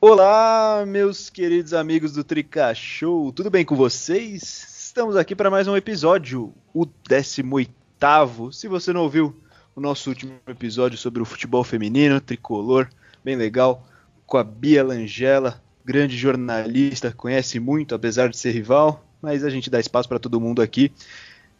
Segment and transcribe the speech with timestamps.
[0.00, 4.84] Olá, meus queridos amigos do Trica Show, tudo bem com vocês?
[4.86, 8.52] Estamos aqui para mais um episódio, o 18.
[8.52, 9.34] Se você não ouviu
[9.74, 12.88] o nosso último episódio sobre o futebol feminino, tricolor,
[13.24, 13.84] bem legal,
[14.24, 19.68] com a Bia Langella, grande jornalista, conhece muito, apesar de ser rival, mas a gente
[19.68, 20.92] dá espaço para todo mundo aqui.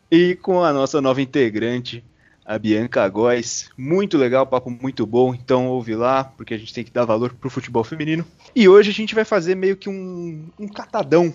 [0.09, 2.05] E com a nossa nova integrante,
[2.49, 3.69] a Bianca Góes.
[3.77, 7.35] Muito legal, papo muito bom, então ouve lá, porque a gente tem que dar valor
[7.35, 8.25] pro futebol feminino.
[8.57, 11.33] E hoje a gente vai fazer meio que um, um catadão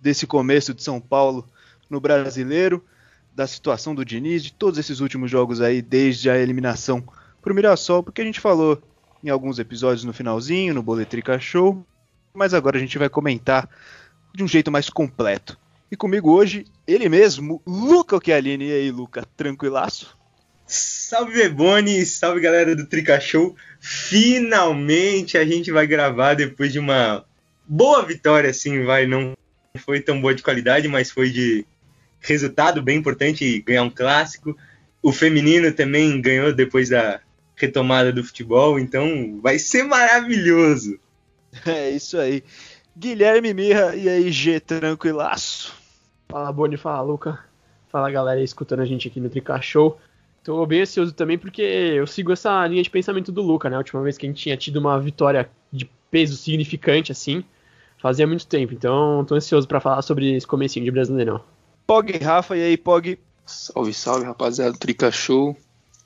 [0.00, 1.46] desse começo de São Paulo
[1.88, 2.84] no brasileiro,
[3.32, 7.04] da situação do Diniz, de todos esses últimos jogos aí, desde a eliminação
[7.40, 8.82] pro Mirassol, porque a gente falou
[9.22, 11.86] em alguns episódios no finalzinho, no Boletrica Show,
[12.34, 13.70] mas agora a gente vai comentar
[14.34, 15.56] de um jeito mais completo.
[15.92, 18.64] E comigo hoje, ele mesmo, Luca Occhialini.
[18.64, 20.16] E aí, Luca, tranquilaço?
[21.08, 23.54] Salve Bebone, salve galera do Trica Show.
[23.78, 27.24] Finalmente a gente vai gravar depois de uma
[27.64, 29.06] boa vitória, assim, vai.
[29.06, 29.36] Não
[29.78, 31.64] foi tão boa de qualidade, mas foi de
[32.18, 34.58] resultado bem importante ganhar um clássico.
[35.00, 37.20] O feminino também ganhou depois da
[37.54, 40.98] retomada do futebol, então vai ser maravilhoso.
[41.64, 42.42] É isso aí.
[42.98, 45.72] Guilherme Mirra, e aí, G, tranquilaço?
[46.28, 47.38] Fala, Boni, fala, Luca.
[47.88, 50.00] Fala, galera escutando a gente aqui no Trica Show.
[50.46, 53.74] Tô bem ansioso também porque eu sigo essa linha de pensamento do Luca, né?
[53.74, 57.42] A última vez que a gente tinha tido uma vitória de peso significante assim,
[57.98, 58.72] fazia muito tempo.
[58.72, 61.40] Então tô ansioso para falar sobre esse comecinho de Brasileirão.
[61.84, 63.18] Pog, Rafa, e aí, Pog?
[63.44, 65.56] Salve, salve, rapaziada do Trica Show.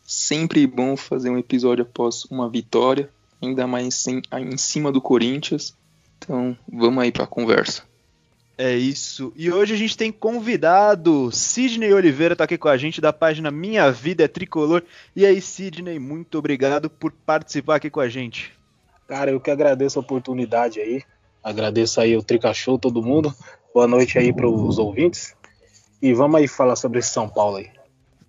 [0.02, 3.10] Sempre bom fazer um episódio após uma vitória,
[3.42, 5.76] ainda mais em, em cima do Corinthians.
[6.16, 7.82] Então, vamos aí pra conversa.
[8.62, 9.32] É isso.
[9.36, 11.30] E hoje a gente tem convidado.
[11.32, 14.82] Sidney Oliveira tá aqui com a gente da página Minha Vida é Tricolor.
[15.16, 18.52] E aí, Sidney, muito obrigado por participar aqui com a gente.
[19.08, 21.02] Cara, eu que agradeço a oportunidade aí.
[21.42, 23.34] Agradeço aí o Trica Show, todo mundo.
[23.72, 25.34] Boa noite aí para os ouvintes.
[26.02, 27.70] E vamos aí falar sobre esse São Paulo aí.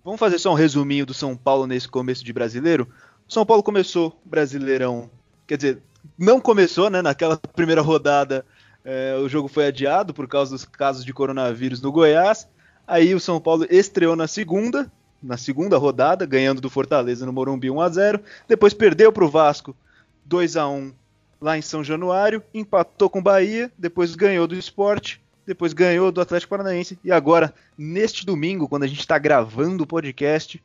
[0.02, 2.88] Vamos fazer só um resuminho do São Paulo nesse começo de brasileiro.
[3.28, 5.10] O São Paulo começou Brasileirão,
[5.46, 5.82] quer dizer,
[6.18, 7.02] não começou, né?
[7.02, 8.46] Naquela primeira rodada
[8.84, 12.48] é, o jogo foi adiado por causa dos casos de coronavírus no Goiás.
[12.86, 14.90] Aí o São Paulo estreou na segunda,
[15.22, 18.20] na segunda rodada, ganhando do Fortaleza no Morumbi 1 a 0.
[18.48, 19.76] Depois perdeu para o Vasco
[20.24, 20.92] 2 a 1
[21.40, 26.20] lá em São Januário, empatou com o Bahia, depois ganhou do Esporte, depois ganhou do
[26.20, 30.62] Atlético Paranaense e agora neste domingo, quando a gente está gravando o podcast,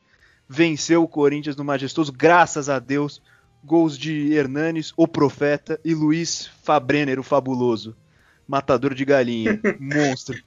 [0.47, 3.21] venceu o Corinthians no Majestoso, graças a Deus.
[3.63, 7.95] Gols de Hernanes, o Profeta e Luiz Fabrenner, o Fabuloso
[8.47, 9.59] matador de galinha.
[9.79, 10.37] monstro.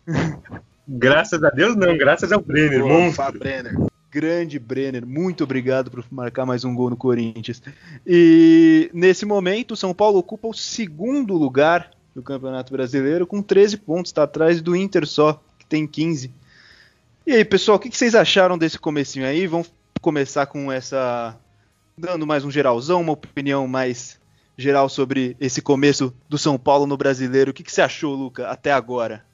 [0.88, 3.38] Graças a Deus, não, graças ao Brenner, Pô, monstro.
[3.38, 3.75] Brenner.
[4.11, 7.62] Grande Brenner, muito obrigado por marcar mais um gol no Corinthians.
[8.05, 13.77] E nesse momento, o São Paulo ocupa o segundo lugar do Campeonato Brasileiro com 13
[13.77, 16.33] pontos, está atrás do Inter só, que tem 15.
[17.25, 19.47] E aí, pessoal, o que vocês acharam desse comecinho aí?
[19.47, 21.37] Vamos começar com essa
[21.97, 24.19] dando mais um geralzão, uma opinião mais
[24.60, 27.50] geral sobre esse começo do São Paulo no brasileiro.
[27.50, 29.25] O que, que você achou, Luca, até agora?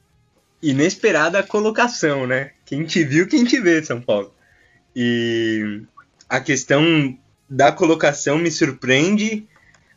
[0.63, 2.53] Inesperada a colocação, né?
[2.65, 4.33] Quem te viu, quem te vê, São Paulo.
[4.95, 5.83] E
[6.29, 7.17] a questão
[7.49, 9.47] da colocação me surpreende,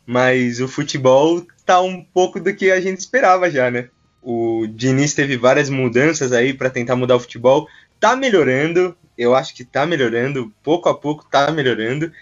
[0.06, 3.88] mas o futebol tá um pouco do que a gente esperava já, né?
[4.22, 7.66] O Diniz teve várias mudanças aí para tentar mudar o futebol.
[7.98, 12.12] Tá melhorando, eu acho que tá melhorando, pouco a pouco tá melhorando.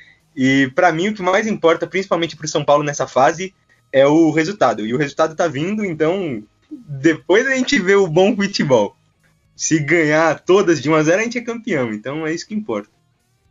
[0.41, 3.53] E para mim o que mais importa, principalmente para o São Paulo nessa fase,
[3.93, 4.87] é o resultado.
[4.87, 8.95] E o resultado está vindo, então depois a gente vê o bom futebol.
[9.57, 12.55] Se ganhar todas de 1 a 0 a gente é campeão, então é isso que
[12.55, 12.89] importa.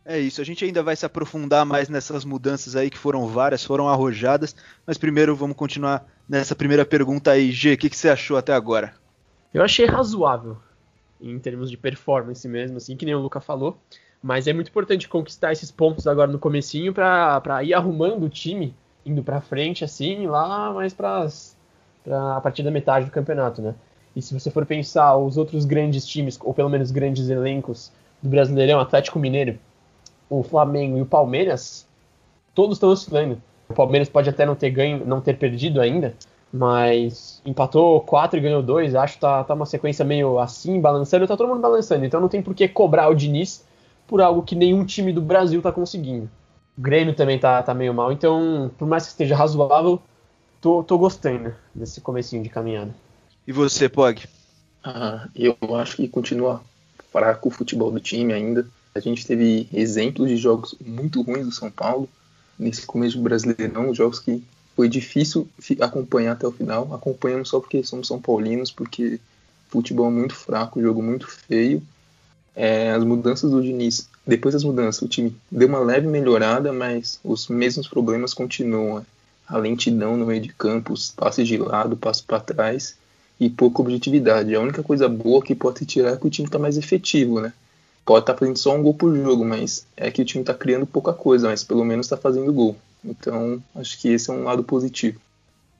[0.02, 3.62] É isso, a gente ainda vai se aprofundar mais nessas mudanças aí que foram várias,
[3.62, 4.56] foram arrojadas,
[4.86, 8.54] mas primeiro vamos continuar nessa primeira pergunta aí, G, o que, que você achou até
[8.54, 8.94] agora?
[9.52, 10.56] Eu achei razoável,
[11.20, 13.78] em termos de performance mesmo, assim, que nem o Luca falou.
[14.22, 18.74] Mas é muito importante conquistar esses pontos agora no comecinho para ir arrumando o time,
[19.06, 21.28] indo para frente assim, lá mais para
[22.10, 23.74] a partir da metade do campeonato, né?
[24.16, 28.28] E se você for pensar os outros grandes times, ou pelo menos grandes elencos do
[28.28, 29.58] Brasileirão, Atlético Mineiro,
[30.28, 31.86] o Flamengo e o Palmeiras,
[32.54, 33.40] todos estão oscilando.
[33.68, 36.14] O Palmeiras pode até não ter ganho, não ter perdido ainda,
[36.52, 38.94] mas empatou 4 e ganhou 2.
[38.94, 41.26] Acho que tá, tá uma sequência meio assim, balançando.
[41.26, 43.64] Tá todo mundo balançando, então não tem por que cobrar o Diniz
[44.08, 46.28] por algo que nenhum time do Brasil tá conseguindo.
[46.76, 50.00] O Grêmio também tá, tá meio mal, então, por mais que esteja razoável,
[50.60, 52.94] tô, tô gostando desse comecinho de caminhada.
[53.46, 54.26] E você, Pog?
[54.82, 56.62] Ah, eu acho que continua
[57.12, 58.66] fraco o futebol do time ainda.
[58.94, 62.08] A gente teve exemplos de jogos muito ruins do São Paulo
[62.58, 64.42] nesse começo do Brasileirão, jogos que
[64.74, 65.48] foi difícil
[65.80, 66.94] acompanhar até o final.
[66.94, 69.20] Acompanhamos só porque somos São Paulinos, porque
[69.68, 71.82] futebol é muito fraco, jogo muito feio.
[72.60, 77.20] É, as mudanças do Diniz, depois das mudanças, o time deu uma leve melhorada, mas
[77.22, 79.06] os mesmos problemas continuam.
[79.46, 82.96] A lentidão no meio de campo, os passes de lado, passos para trás
[83.38, 84.56] e pouca objetividade.
[84.56, 87.52] A única coisa boa que pode tirar é que o time está mais efetivo, né?
[88.04, 90.52] Pode estar tá fazendo só um gol por jogo, mas é que o time está
[90.52, 92.76] criando pouca coisa, mas pelo menos está fazendo gol.
[93.04, 95.20] Então, acho que esse é um lado positivo.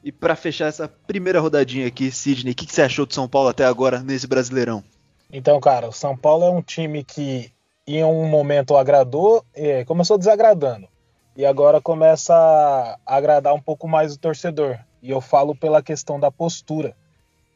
[0.05, 3.27] E para fechar essa primeira rodadinha aqui, Sidney, o que, que, você achou do São
[3.27, 4.85] Paulo até agora nesse Brasileirão?
[5.31, 7.53] Então, cara, o São Paulo é um time que
[7.87, 10.89] em um momento agradou, é, começou desagradando.
[11.37, 14.79] E agora começa a agradar um pouco mais o torcedor.
[15.03, 16.97] E eu falo pela questão da postura,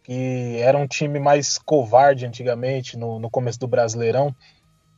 [0.04, 4.34] que era um time mais covarde antigamente, no, no começo do Brasileirão,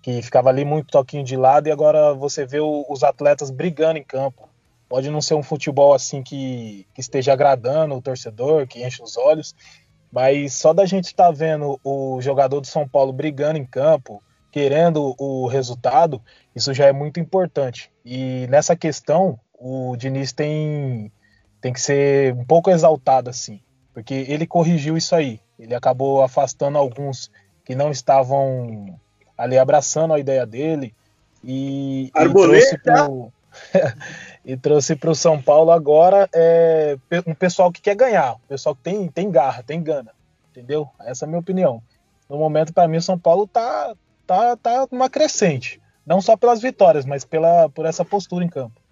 [0.02, 3.98] que ficava ali muito toquinho de lado, e agora você vê o, os atletas brigando
[3.98, 4.48] em campo
[4.88, 9.16] Pode não ser um futebol assim que, que esteja agradando o torcedor, que enche os
[9.16, 9.54] olhos,
[10.14, 14.22] mas só da gente estar tá vendo o jogador do São Paulo brigando em campo,
[14.52, 16.22] querendo o resultado,
[16.54, 17.90] isso já é muito importante.
[18.04, 21.10] E nessa questão, o Diniz tem,
[21.60, 23.60] tem que ser um pouco exaltado assim,
[23.92, 25.40] porque ele corrigiu isso aí.
[25.58, 27.28] Ele acabou afastando alguns
[27.64, 28.96] que não estavam
[29.36, 30.94] ali abraçando a ideia dele
[31.42, 33.32] e, e trouxe pro,
[34.44, 36.96] e trouxe para o São Paulo agora é,
[37.26, 40.12] um pessoal que quer ganhar, um pessoal que tem, tem garra, tem gana,
[40.50, 40.88] entendeu?
[41.00, 41.82] Essa é a minha opinião.
[42.28, 43.94] No momento, para mim, o São Paulo tá,
[44.26, 48.83] tá, tá numa crescente, não só pelas vitórias, mas pela, por essa postura em campo.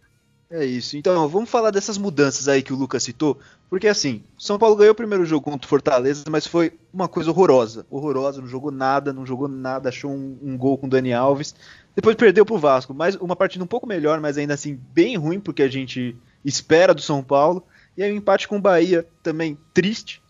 [0.53, 0.99] É isso.
[0.99, 3.39] Então, vamos falar dessas mudanças aí que o Lucas citou,
[3.71, 7.31] porque assim, São Paulo ganhou o primeiro jogo contra o Fortaleza, mas foi uma coisa
[7.31, 7.87] horrorosa.
[7.91, 11.55] Horrorosa, não jogou nada, não jogou nada, achou um, um gol com o Dani Alves.
[11.97, 15.41] Depois perdeu pro Vasco, mas uma partida um pouco melhor, mas ainda assim bem ruim,
[15.41, 16.15] porque a gente
[16.45, 17.65] espera do São Paulo.
[17.97, 20.21] E aí o um empate com o Bahia também triste.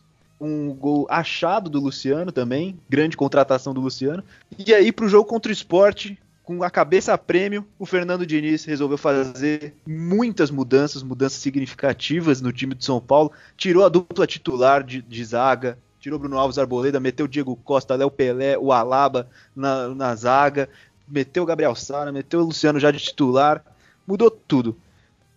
[0.41, 4.23] Um gol achado do Luciano também, grande contratação do Luciano.
[4.57, 8.65] E aí pro jogo contra o esporte, com a cabeça a prêmio, o Fernando Diniz
[8.65, 13.31] resolveu fazer muitas mudanças, mudanças significativas no time de São Paulo.
[13.57, 18.11] Tirou a dupla titular de, de zaga, tirou Bruno Alves Arboleda, meteu Diego Costa, Léo
[18.11, 20.69] Pelé, o Alaba na, na zaga,
[21.07, 23.65] meteu Gabriel Sara, meteu o Luciano já de titular,
[24.07, 24.77] mudou tudo.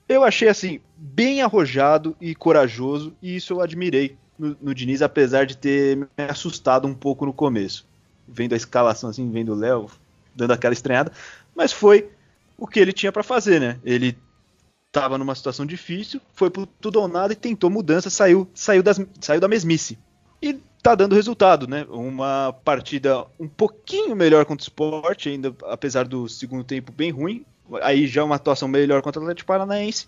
[0.09, 5.45] Eu achei assim, bem arrojado e corajoso, e isso eu admirei no, no Diniz, apesar
[5.45, 7.87] de ter me assustado um pouco no começo.
[8.27, 9.87] Vendo a escalação assim, vendo o Léo,
[10.35, 11.11] dando aquela estranhada,
[11.55, 12.09] mas foi
[12.57, 13.79] o que ele tinha para fazer, né?
[13.83, 14.17] Ele
[14.87, 18.99] estava numa situação difícil, foi por tudo ou nada e tentou mudança, saiu, saiu, das,
[19.19, 19.97] saiu da mesmice.
[20.41, 21.85] E tá dando resultado, né?
[21.89, 27.45] Uma partida um pouquinho melhor contra o Sport, ainda apesar do segundo tempo bem ruim.
[27.81, 30.07] Aí já uma atuação melhor contra o Atlético Paranaense.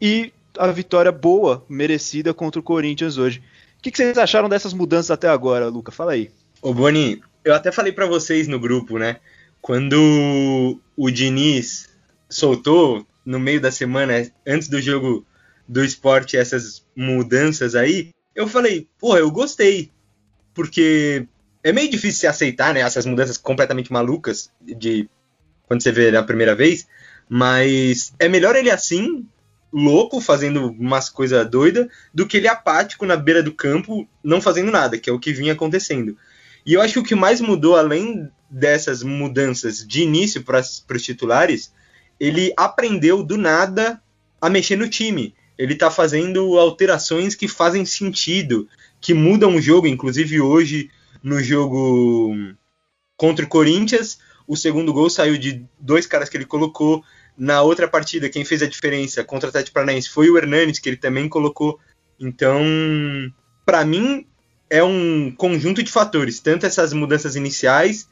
[0.00, 3.42] E a vitória boa, merecida contra o Corinthians hoje.
[3.78, 5.92] O que, que vocês acharam dessas mudanças até agora, Luca?
[5.92, 6.30] Fala aí.
[6.60, 9.16] Ô Boni, eu até falei para vocês no grupo, né?
[9.60, 11.88] Quando o Diniz
[12.28, 15.26] soltou no meio da semana, antes do jogo
[15.68, 19.90] do esporte, essas mudanças aí, eu falei, pô, eu gostei.
[20.54, 21.26] Porque
[21.62, 22.80] é meio difícil se aceitar, né?
[22.80, 25.08] Essas mudanças completamente malucas de
[25.66, 26.86] quando você vê a primeira vez.
[27.28, 29.26] Mas é melhor ele assim,
[29.72, 34.72] louco, fazendo umas coisas doidas, do que ele apático na beira do campo, não fazendo
[34.72, 36.16] nada, que é o que vinha acontecendo.
[36.66, 41.02] E eu acho que o que mais mudou, além dessas mudanças de início para os
[41.02, 41.72] titulares,
[42.18, 44.02] ele aprendeu do nada
[44.40, 45.34] a mexer no time.
[45.56, 48.68] Ele está fazendo alterações que fazem sentido,
[49.00, 49.86] que mudam o jogo.
[49.86, 50.90] Inclusive hoje,
[51.22, 52.34] no jogo
[53.16, 57.04] contra o Corinthians, o segundo gol saiu de dois caras que ele colocou.
[57.36, 60.88] Na outra partida, quem fez a diferença contra o Atlético Paranaense foi o Hernanes, que
[60.88, 61.78] ele também colocou.
[62.18, 62.60] Então,
[63.64, 64.26] para mim,
[64.68, 68.08] é um conjunto de fatores, tanto essas mudanças iniciais,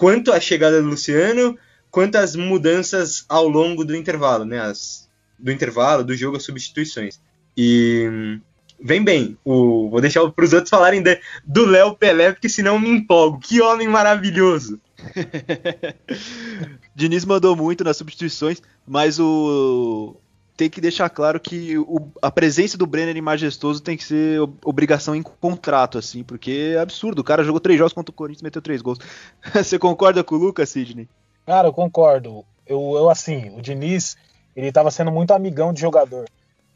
[0.00, 1.58] quanto a chegada do Luciano,
[1.90, 4.58] quanto as mudanças ao longo do intervalo, né?
[4.58, 5.06] As,
[5.38, 7.20] do intervalo, do jogo, as substituições.
[7.54, 8.40] E
[8.82, 9.36] vem bem.
[9.44, 13.40] O, vou deixar para os outros falarem de, do Léo Pelé, porque senão me empolgo.
[13.40, 14.80] Que homem maravilhoso!
[16.96, 20.16] Diniz mandou muito nas substituições, mas o
[20.60, 24.38] tem que deixar claro que o, a presença do Brenner em Majestoso tem que ser
[24.62, 27.20] obrigação em contrato, assim, porque é absurdo.
[27.20, 28.98] O cara jogou três jogos contra o Corinthians e meteu três gols.
[29.54, 31.08] Você concorda com o Lucas, Sidney?
[31.46, 32.44] Cara, eu concordo.
[32.66, 34.18] Eu, eu assim, o Diniz,
[34.54, 36.26] ele estava sendo muito amigão de jogador.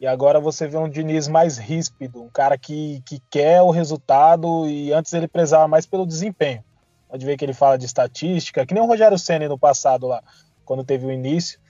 [0.00, 4.66] E agora você vê um Diniz mais ríspido, um cara que, que quer o resultado
[4.66, 6.64] e antes ele prezava mais pelo desempenho.
[7.06, 10.22] Pode ver que ele fala de estatística, que nem o Rogério Senna no passado lá,
[10.64, 11.60] quando teve o início.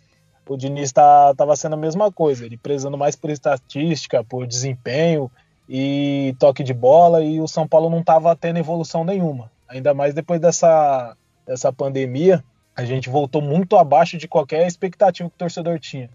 [0.47, 5.31] O Diniz tá, tava sendo a mesma coisa, ele prezando mais por estatística, por desempenho
[5.69, 9.51] e toque de bola, e o São Paulo não tava tendo evolução nenhuma.
[9.69, 12.45] Ainda mais depois dessa, dessa pandemia,
[12.77, 16.11] a gente voltou muito abaixo de qualquer expectativa que o torcedor tinha.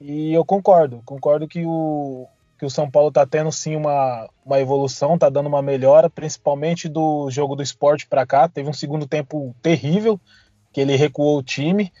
[0.00, 2.26] E eu concordo, concordo que o,
[2.58, 6.88] que o São Paulo está tendo sim uma, uma evolução, está dando uma melhora, principalmente
[6.88, 8.48] do jogo do esporte para cá.
[8.48, 10.20] Teve um segundo tempo terrível,
[10.72, 11.92] que ele recuou o time,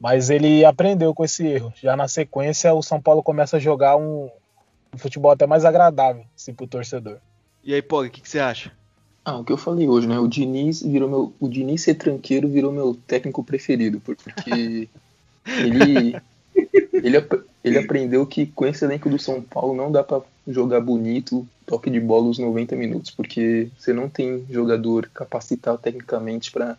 [0.00, 1.72] mas ele aprendeu com esse erro.
[1.76, 4.30] Já na sequência, o São Paulo começa a jogar um,
[4.94, 7.18] um futebol até mais agradável assim, para o torcedor.
[7.62, 8.72] E aí, Pog, o que, que, você acha?
[9.22, 10.18] Ah, o que eu falei hoje, né?
[10.18, 11.34] O Diniz virou meu.
[11.38, 14.88] O Diniz ser tranqueiro virou meu técnico preferido, porque
[15.46, 16.18] ele.
[16.94, 17.18] ele,
[17.62, 21.90] ele aprendeu que com esse elenco do São Paulo não dá para jogar bonito, toque
[21.90, 26.78] de bola os 90 minutos, porque você não tem jogador capacitado tecnicamente para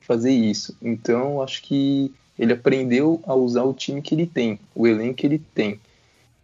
[0.00, 0.76] fazer isso.
[0.82, 5.26] Então, acho que ele aprendeu a usar o time que ele tem, o elenco que
[5.26, 5.80] ele tem.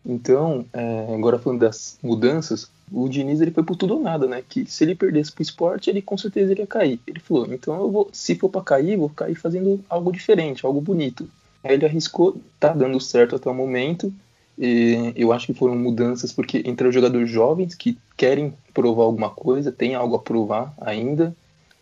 [0.04, 4.42] Então, é, agora falando das mudanças, o Diniz ele foi por tudo ou nada, né?
[4.46, 7.00] Que se ele perdesse pro esporte, ele com certeza iria cair.
[7.06, 10.80] Ele falou, então eu vou, se for para cair, vou cair fazendo algo diferente, algo
[10.80, 11.28] bonito.
[11.62, 14.12] Aí ele arriscou, tá dando certo até o momento.
[14.58, 19.30] E eu acho que foram mudanças porque entre os jogadores jovens que querem provar alguma
[19.30, 21.34] coisa, tem algo a provar ainda.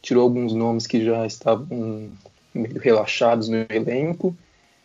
[0.03, 2.09] Tirou alguns nomes que já estavam
[2.55, 4.37] meio relaxados no elenco.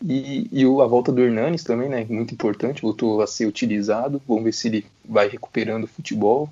[0.03, 2.05] E, e a volta do Hernanes também, né?
[2.09, 4.21] Muito importante, voltou a ser utilizado.
[4.27, 6.49] Vamos ver se ele vai recuperando o futebol.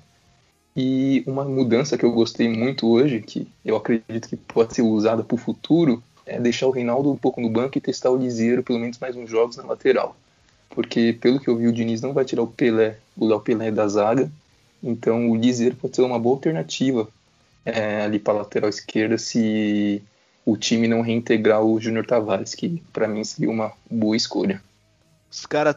[0.76, 5.22] E uma mudança que eu gostei muito hoje, que eu acredito que pode ser usada
[5.22, 8.62] para o futuro, é deixar o Reinaldo um pouco no banco e testar o Liseiro
[8.62, 10.16] pelo menos mais uns jogos na lateral.
[10.70, 13.70] Porque, pelo que eu vi, o Diniz não vai tirar o Pelé, o Léo Pelé
[13.70, 14.28] da zaga.
[14.82, 17.08] Então, o Liseiro pode ser uma boa alternativa
[17.64, 20.02] é, ali para a lateral esquerda se
[20.44, 24.62] o time não reintegrar o Júnior Tavares, que para mim seria uma boa escolha.
[25.30, 25.76] Os caras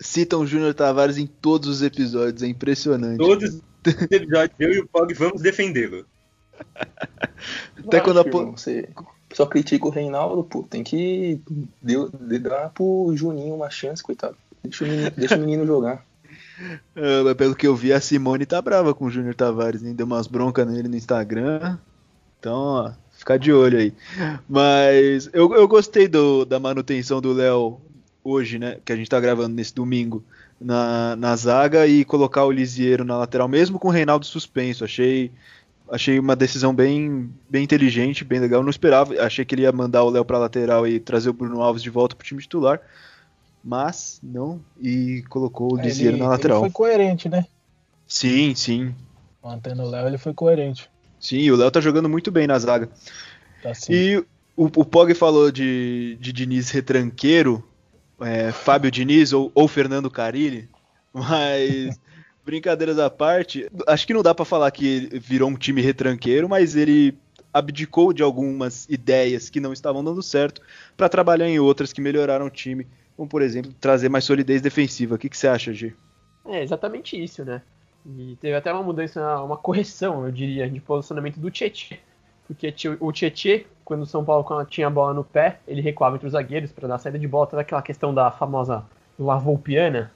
[0.00, 3.18] citam o Júnior Tavares em todos os episódios, é impressionante.
[3.18, 6.06] Todos os episódios, eu e o Pog vamos defendê-lo.
[7.86, 8.22] Até quando a...
[8.52, 8.88] Você
[9.34, 11.40] só critica o Reinaldo, pô, tem que
[12.40, 14.36] dar pro Juninho uma chance, coitado.
[14.62, 16.04] Deixa o menino, deixa o menino jogar.
[16.94, 19.94] É, pelo que eu vi, a Simone tá brava com o Júnior Tavares, hein?
[19.94, 21.76] Deu umas broncas nele no Instagram.
[22.38, 22.92] Então, ó,
[23.26, 23.92] ficar de olho aí.
[24.48, 27.80] Mas eu, eu gostei do, da manutenção do Léo
[28.22, 28.78] hoje, né?
[28.84, 30.22] Que a gente tá gravando nesse domingo
[30.60, 34.84] na, na zaga e colocar o Lisieiro na lateral, mesmo com o Reinaldo suspenso.
[34.84, 35.32] Achei,
[35.90, 38.62] achei uma decisão bem, bem inteligente, bem legal.
[38.62, 41.60] não esperava, achei que ele ia mandar o Léo pra lateral e trazer o Bruno
[41.60, 42.80] Alves de volta pro time titular.
[43.62, 46.58] Mas não, e colocou o Lisieiro na lateral.
[46.58, 47.44] Ele foi coerente, né?
[48.06, 48.94] Sim, sim.
[49.42, 50.88] Mantendo o Léo, ele foi coerente.
[51.26, 52.88] Sim, o Léo tá jogando muito bem na zaga.
[53.60, 54.16] Tá e
[54.56, 57.68] o, o Pog falou de, de Diniz retranqueiro,
[58.20, 60.68] é, Fábio Diniz ou, ou Fernando Carilli,
[61.12, 61.98] mas
[62.44, 66.48] brincadeiras à parte, acho que não dá para falar que ele virou um time retranqueiro,
[66.48, 67.18] mas ele
[67.52, 70.62] abdicou de algumas ideias que não estavam dando certo
[70.96, 75.16] para trabalhar em outras que melhoraram o time, como por exemplo trazer mais solidez defensiva.
[75.16, 75.92] O que, que você acha, G?
[76.46, 77.62] É exatamente isso, né?
[78.06, 81.96] E teve até uma mudança, uma correção, eu diria, de posicionamento do Tietchan.
[82.46, 86.26] Porque o Tietchan, quando o São Paulo tinha a bola no pé, ele recuava entre
[86.26, 88.84] os zagueiros para dar saída de bola, toda aquela questão da famosa
[89.18, 90.12] lavoupiana,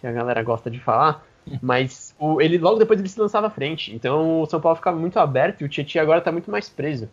[0.00, 1.24] que a galera gosta de falar.
[1.62, 3.94] Mas o, ele logo depois ele se lançava à frente.
[3.94, 7.08] Então o São Paulo ficava muito aberto e o Tietchan agora está muito mais preso.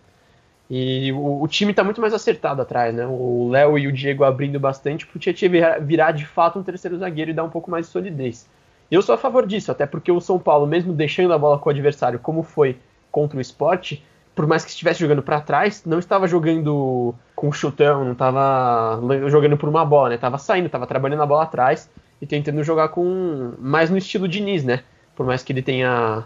[0.70, 3.06] E o, o time está muito mais acertado atrás, né?
[3.06, 6.64] O Léo e o Diego abrindo bastante para o Tietchan virar, virar de fato um
[6.64, 8.50] terceiro zagueiro e dar um pouco mais de solidez.
[8.90, 11.70] Eu sou a favor disso, até porque o São Paulo, mesmo deixando a bola com
[11.70, 12.78] o adversário, como foi
[13.12, 14.04] contra o esporte,
[14.34, 19.58] por mais que estivesse jogando para trás, não estava jogando com chutão, não estava jogando
[19.58, 20.38] por uma bola, né?
[20.38, 21.90] Saindo, estava trabalhando a bola atrás
[22.22, 24.84] e tentando jogar com mais no estilo Diniz, né?
[25.16, 26.24] Por mais que ele tenha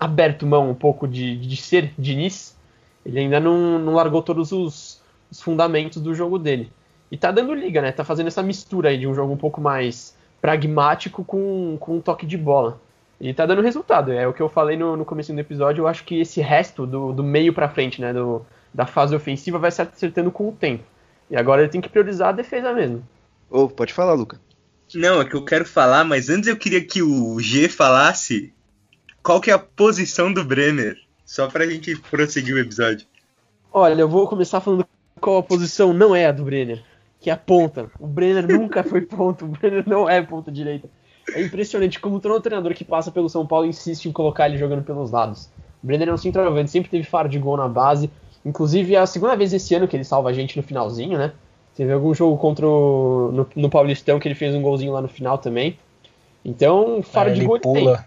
[0.00, 2.56] aberto mão um pouco de, de ser Diniz,
[3.04, 6.72] ele ainda não, não largou todos os, os, fundamentos do jogo dele.
[7.10, 7.92] E tá dando liga, né?
[7.92, 12.00] Tá fazendo essa mistura aí de um jogo um pouco mais pragmático com, com um
[12.00, 12.80] toque de bola.
[13.20, 14.10] E tá dando resultado.
[14.10, 15.82] É o que eu falei no, no começo do episódio.
[15.82, 18.44] Eu acho que esse resto do, do meio para frente, né, do,
[18.74, 20.82] da fase ofensiva, vai se acertando com o tempo.
[21.30, 23.06] E agora ele tem que priorizar a defesa mesmo.
[23.48, 24.40] Ô, oh, pode falar, Luca.
[24.92, 28.52] Não, é que eu quero falar, mas antes eu queria que o G falasse
[29.22, 30.98] qual que é a posição do Brenner.
[31.24, 33.06] Só pra gente prosseguir o episódio.
[33.72, 34.84] Olha, eu vou começar falando
[35.20, 36.82] qual a posição não é a do Brenner
[37.22, 37.88] que é ponta.
[38.00, 40.90] O Brenner nunca foi ponto, o Brenner não é ponta direita.
[41.32, 44.82] É impressionante como todo treinador que passa pelo São Paulo insiste em colocar ele jogando
[44.82, 45.48] pelos lados.
[45.82, 48.10] O Brenner é um centroavante, sempre teve faro de gol na base.
[48.44, 51.32] Inclusive, é a segunda vez esse ano que ele salva a gente no finalzinho, né?
[51.76, 55.08] Teve algum jogo contra o, no, no Paulistão que ele fez um golzinho lá no
[55.08, 55.78] final também.
[56.44, 58.06] Então, fora É, de gol ele pula,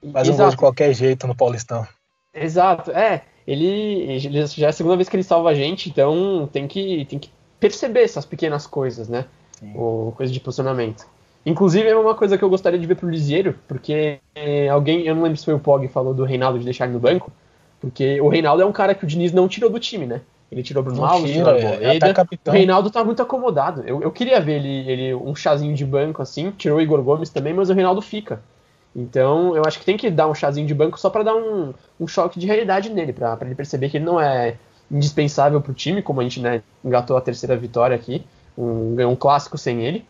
[0.00, 0.12] tem.
[0.12, 1.84] faz um gol de qualquer jeito no Paulistão.
[2.32, 3.22] Exato, é.
[3.44, 7.04] Ele, ele já é a segunda vez que ele salva a gente, então tem que,
[7.06, 7.28] tem que
[7.62, 9.24] perceber essas pequenas coisas, né?
[9.52, 9.72] Sim.
[9.76, 11.06] O, coisa de posicionamento.
[11.46, 15.14] Inclusive, é uma coisa que eu gostaria de ver pro Lisieiro, porque é, alguém, eu
[15.14, 17.30] não lembro se foi o Pog falou do Reinaldo de deixar ele no banco,
[17.80, 20.22] porque o Reinaldo é um cara que o Diniz não tirou do time, né?
[20.50, 22.50] Ele tirou Bruno Alves, tira, tirou o é, até O.
[22.50, 23.82] Reinaldo tá muito acomodado.
[23.86, 27.30] Eu, eu queria ver ele, ele um chazinho de banco assim, tirou o Igor Gomes
[27.30, 28.42] também, mas o Reinaldo fica.
[28.94, 31.72] Então, eu acho que tem que dar um chazinho de banco só pra dar um,
[31.98, 34.56] um choque de realidade nele, pra ele perceber que ele não é
[34.92, 38.24] indispensável pro time, como a gente né, engatou a terceira vitória aqui,
[38.56, 40.04] um, ganhou um clássico sem ele.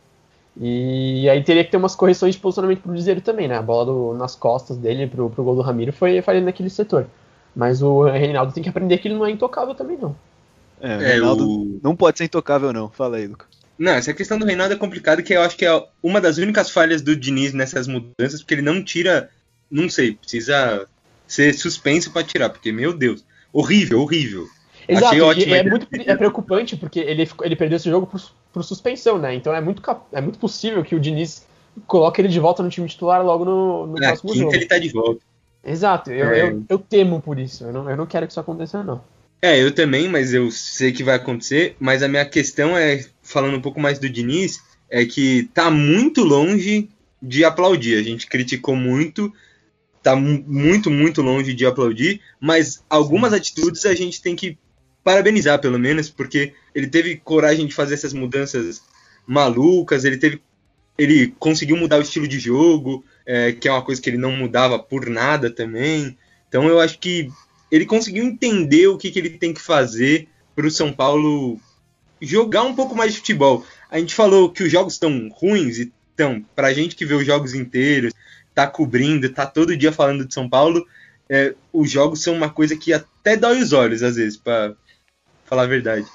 [0.61, 3.57] E aí teria que ter umas correções de posicionamento pro Liseiro também, né?
[3.57, 7.07] A bola do- nas costas dele pro, pro gol do Ramiro foi falhando naquele setor.
[7.57, 10.15] Mas o Reinaldo tem que aprender que ele não é intocável também, não.
[10.81, 11.81] É, o É, Reinaldo o...
[11.83, 12.91] não pode ser intocável, não.
[12.91, 13.47] Fala aí, Luca.
[13.79, 16.71] Não, essa questão do Reinaldo é complicada, que eu acho que é uma das únicas
[16.71, 19.31] falhas do Diniz nessas mudanças, porque ele não tira.
[19.71, 20.87] Não sei, precisa
[21.27, 24.47] ser suspenso pra tirar, porque, meu Deus, horrível, horrível.
[24.89, 28.21] Exato, Achei e ótimo é muito é preocupante porque ele, ele perdeu esse jogo por,
[28.53, 29.35] por suspensão, né?
[29.35, 31.47] Então é muito, é muito possível que o Diniz
[31.87, 34.55] coloque ele de volta no time titular logo no, no Na próximo quinta jogo.
[34.57, 35.21] ele tá de volta.
[35.65, 36.43] Exato, eu, É.
[36.43, 37.65] eu, eu temo por isso.
[37.65, 39.03] Eu não, eu não quero que isso aconteça, não.
[39.41, 41.77] É, eu também, mas eu sei que vai acontecer.
[41.79, 44.61] Mas a minha questão é, falando um pouco mais do Diniz,
[44.91, 46.89] é que tá muito longe
[47.21, 47.97] de aplaudir.
[47.99, 49.33] A gente criticou muito,
[50.03, 54.59] tá mu- muito, muito longe de aplaudir, mas algumas atitudes a gente tem que
[55.03, 58.83] parabenizar, pelo menos, porque ele teve coragem de fazer essas mudanças
[59.27, 60.41] malucas, ele teve.
[60.99, 64.33] Ele conseguiu mudar o estilo de jogo, é, que é uma coisa que ele não
[64.33, 66.17] mudava por nada também.
[66.49, 67.31] Então eu acho que
[67.71, 71.59] ele conseguiu entender o que, que ele tem que fazer para o São Paulo
[72.21, 73.65] jogar um pouco mais de futebol.
[73.91, 75.79] A gente falou que os jogos estão ruins,
[76.15, 78.13] então, pra gente que vê os jogos inteiros,
[78.55, 80.87] tá cobrindo, tá todo dia falando de São Paulo,
[81.29, 84.75] é, os jogos são uma coisa que até dói os olhos, às vezes, para
[85.53, 86.07] falar a verdade.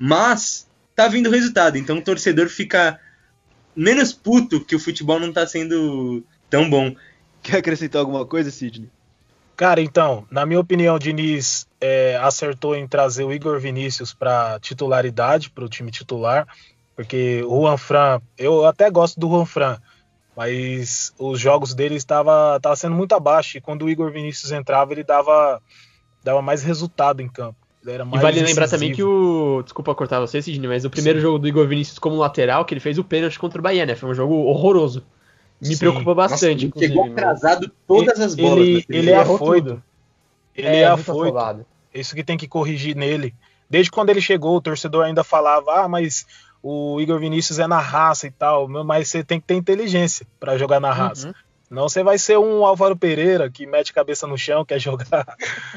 [0.00, 2.98] Mas tá vindo resultado, então o torcedor fica
[3.74, 6.94] menos puto que o futebol não tá sendo tão bom.
[7.42, 8.90] Quer acrescentar alguma coisa, Sidney?
[9.54, 14.58] Cara, então, na minha opinião, o Diniz é, acertou em trazer o Igor Vinícius para
[14.60, 16.46] titularidade, para o time titular,
[16.94, 19.78] porque o Juan Fran, eu até gosto do Juan Fran,
[20.34, 24.92] mas os jogos dele estava tava sendo muito abaixo, e quando o Igor Vinícius entrava,
[24.92, 25.62] ele dava,
[26.22, 27.65] dava mais resultado em campo.
[27.86, 29.62] Ele era E mais vale lembrar também que o.
[29.62, 32.80] Desculpa cortar você, Sidney, mas o primeiro jogo do Igor Vinícius como lateral, que ele
[32.80, 33.94] fez o pênalti contra o Bahia, né?
[33.94, 35.04] Foi um jogo horroroso.
[35.60, 35.78] Me Sim.
[35.78, 38.66] preocupa bastante, Nossa, ele chegou atrasado todas as bolas.
[38.66, 39.82] Ele- naquele ele é afoito.
[40.54, 41.66] Ele é, muito afoito.
[41.94, 43.34] Isso que tem que corrigir nele.
[43.68, 46.26] Desde quando ele chegou, o torcedor ainda falava: ah, mas
[46.62, 48.68] o Igor Vinícius é na raça e tal.
[48.68, 51.28] Mas você tem que ter inteligência para jogar na raça.
[51.28, 51.34] Uhum.
[51.70, 55.26] Não você vai ser um Álvaro Pereira que mete cabeça no chão, quer jogar.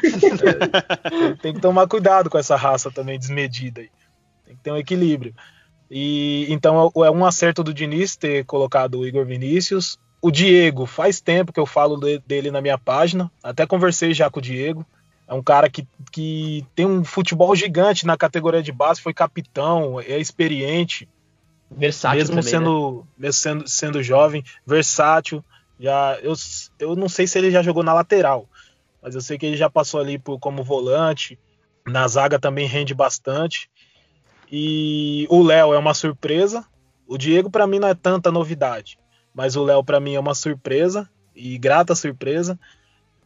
[0.04, 3.90] É, tem que tomar cuidado com essa raça também desmedida aí.
[4.46, 5.34] Tem que ter um equilíbrio.
[5.90, 9.98] E então é um acerto do Diniz ter colocado o Igor Vinícius.
[10.22, 13.32] O Diego, faz tempo que eu falo de- dele na minha página.
[13.42, 14.86] Até conversei já com o Diego.
[15.28, 20.00] É um cara que, que tem um futebol gigante na categoria de base, foi capitão,
[20.00, 21.08] é experiente
[21.72, 22.60] Versátil mesmo também, né?
[22.60, 25.44] sendo, mesmo sendo, sendo jovem, versátil.
[25.80, 26.34] Já, eu,
[26.80, 28.48] eu não sei se ele já jogou na lateral,
[29.02, 31.40] mas eu sei que ele já passou ali por, como volante.
[31.88, 33.70] Na zaga também rende bastante.
[34.52, 36.66] E o Léo é uma surpresa.
[37.08, 39.00] O Diego, para mim, não é tanta novidade,
[39.34, 42.60] mas o Léo, para mim, é uma surpresa e grata surpresa.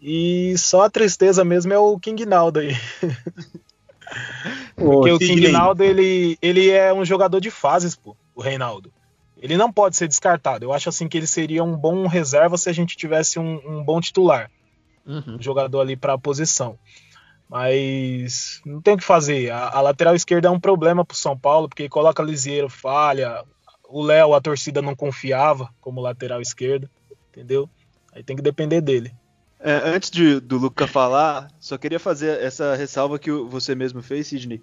[0.02, 2.76] E só a tristeza mesmo é o King Naldo aí.
[4.76, 8.94] Porque Ô, o King Naldo, ele, ele é um jogador de fases, pô, o Reinaldo.
[9.44, 10.64] Ele não pode ser descartado.
[10.64, 13.84] Eu acho assim que ele seria um bom reserva se a gente tivesse um, um
[13.84, 14.50] bom titular,
[15.06, 15.36] Uhum.
[15.38, 16.80] um jogador ali para a posição.
[17.50, 19.52] Mas não tem o que fazer.
[19.52, 23.44] A, a lateral esquerda é um problema pro São Paulo, porque coloca Lisieiro, falha.
[23.90, 26.90] O Léo, a torcida não confiava como lateral esquerda,
[27.30, 27.70] entendeu?
[28.14, 29.14] Aí tem que depender dele.
[29.60, 34.02] É, antes de- do Luca falar, só queria fazer essa ressalva que o- você mesmo
[34.02, 34.62] fez, Sidney.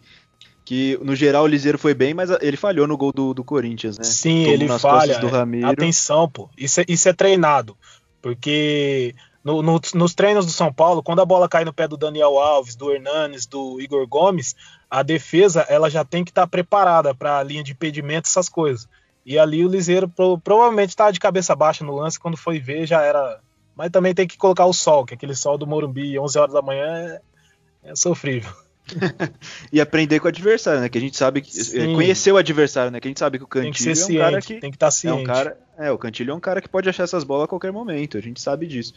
[0.71, 3.99] Que no geral o Liseiro foi bem, mas ele falhou no gol do, do Corinthians,
[3.99, 4.05] né?
[4.05, 5.19] Sim, ele falha.
[5.19, 5.67] do Ramiro.
[5.67, 6.49] Atenção, pô.
[6.57, 7.77] Isso é, isso é treinado.
[8.23, 11.97] Porque no- no- nos treinos do São Paulo, quando a bola cai no pé do
[11.97, 14.55] Daniel Alves, do Hernanes, do Igor Gomes,
[14.89, 18.87] a defesa ela já tem que estar preparada para a linha de impedimento, essas coisas.
[19.27, 22.87] E ali o Liseiro pro- provavelmente estava de cabeça baixa no lance, quando foi ver
[22.87, 23.41] já era.
[23.75, 26.63] Mas também tem que colocar o sol, que aquele sol do Morumbi, 11 horas da
[26.63, 28.53] manhã, é, é sofrível.
[29.73, 30.89] e aprender com o adversário, né?
[30.89, 31.53] Que a gente sabe que.
[31.53, 31.95] Sim.
[31.95, 33.01] Conhecer o adversário, né?
[33.01, 34.61] Que a gente sabe que o Tem que Cantilho ser é um ciente, cara que.
[34.61, 35.21] tem que estar É ciente.
[35.23, 35.57] um cara.
[35.79, 38.19] É, o Cantilho é um cara que pode achar essas bolas a qualquer momento.
[38.19, 38.93] A gente sabe disso.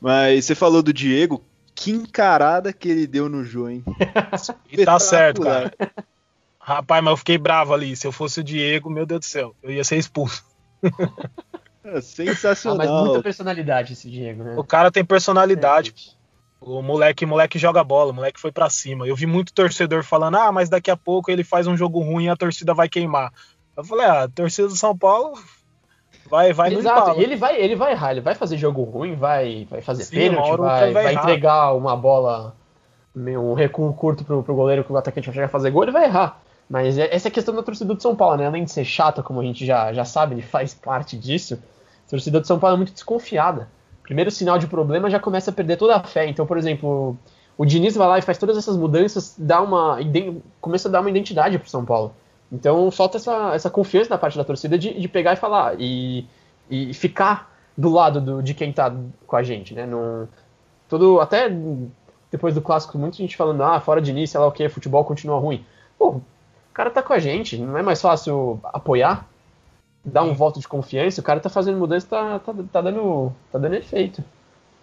[0.00, 3.84] Mas você falou do Diego, que encarada que ele deu no Jô, hein?
[4.70, 5.72] E tá certo, cara.
[6.58, 7.96] Rapaz, mas eu fiquei bravo ali.
[7.96, 10.44] Se eu fosse o Diego, meu Deus do céu, eu ia ser expulso.
[11.82, 12.76] É Ah, sensacional.
[12.76, 14.54] mas muita personalidade esse Diego, né?
[14.58, 15.94] O cara tem personalidade.
[16.60, 19.06] O moleque, moleque joga bola, o moleque foi pra cima.
[19.06, 22.24] Eu vi muito torcedor falando: "Ah, mas daqui a pouco ele faz um jogo ruim
[22.24, 23.32] e a torcida vai queimar".
[23.76, 25.38] Eu falei: "Ah, a torcida do São Paulo
[26.28, 27.20] vai vai no Exato, embalo".
[27.20, 30.16] e ele vai, ele vai errar, ele vai fazer jogo ruim, vai, vai fazer Sim,
[30.16, 32.54] pênalti, vai, vai vai entregar uma bola,
[33.14, 35.84] meio- um recuo curto pro, pro goleiro que o atacante vai chegar a fazer gol,
[35.84, 36.40] ele vai errar.
[36.68, 38.46] Mas é- essa é a questão da torcida do São Paulo, né?
[38.46, 41.58] Além de ser chata, como a gente já, já sabe, ele faz parte disso,
[42.06, 43.68] a torcida do São Paulo é muito desconfiada.
[44.10, 46.26] Primeiro sinal de problema já começa a perder toda a fé.
[46.26, 47.16] Então, por exemplo,
[47.56, 49.98] o Diniz vai lá e faz todas essas mudanças, dá uma,
[50.60, 52.12] começa a dar uma identidade pro São Paulo.
[52.50, 56.26] Então falta essa, essa confiança da parte da torcida de, de pegar e falar e,
[56.68, 58.92] e ficar do lado do- de quem tá
[59.28, 59.86] com a gente, né?
[59.86, 60.28] Não,
[60.88, 61.48] todo, até
[62.32, 65.04] depois do clássico, muita gente falando, ah, fora de início, sei lá o que, futebol
[65.04, 65.64] continua ruim.
[65.96, 66.22] Pô, o
[66.74, 69.29] cara tá com a gente, não é mais fácil apoiar?
[70.04, 73.58] Dar um voto de confiança, o cara tá fazendo mudança, tá, tá, tá, dando, tá
[73.58, 74.24] dando efeito.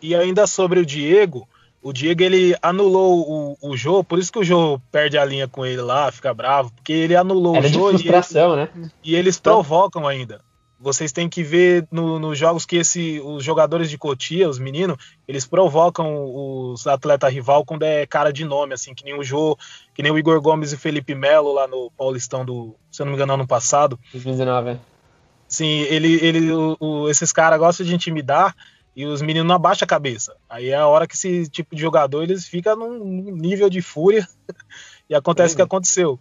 [0.01, 1.47] E ainda sobre o Diego,
[1.82, 5.47] o Diego ele anulou o, o Jô, por isso que o Jô perde a linha
[5.47, 8.69] com ele lá, fica bravo, porque ele anulou Era o de Jô e, frustração, né?
[9.03, 10.39] e eles provocam ainda.
[10.80, 14.97] Vocês têm que ver no- nos jogos que esse, os jogadores de Cotia, os meninos,
[15.27, 19.58] eles provocam os atletas rival quando é cara de nome, assim, que nem o Jô,
[19.95, 23.12] que nem o Igor Gomes e Felipe Melo lá no Paulistão do, se eu não
[23.13, 23.97] me engano, ano passado.
[24.13, 24.77] 2019, é.
[25.58, 28.56] Sim, ele, ele, o- o- esses caras gostam de intimidar
[28.96, 30.36] e os meninos não abaixam a cabeça.
[30.50, 33.82] Aí é a hora que esse tipo de jogador eles ficam num, num nível de
[33.82, 34.28] fúria
[35.10, 35.65] e acontece o que Uhum.
[35.65, 36.20] aconteceu.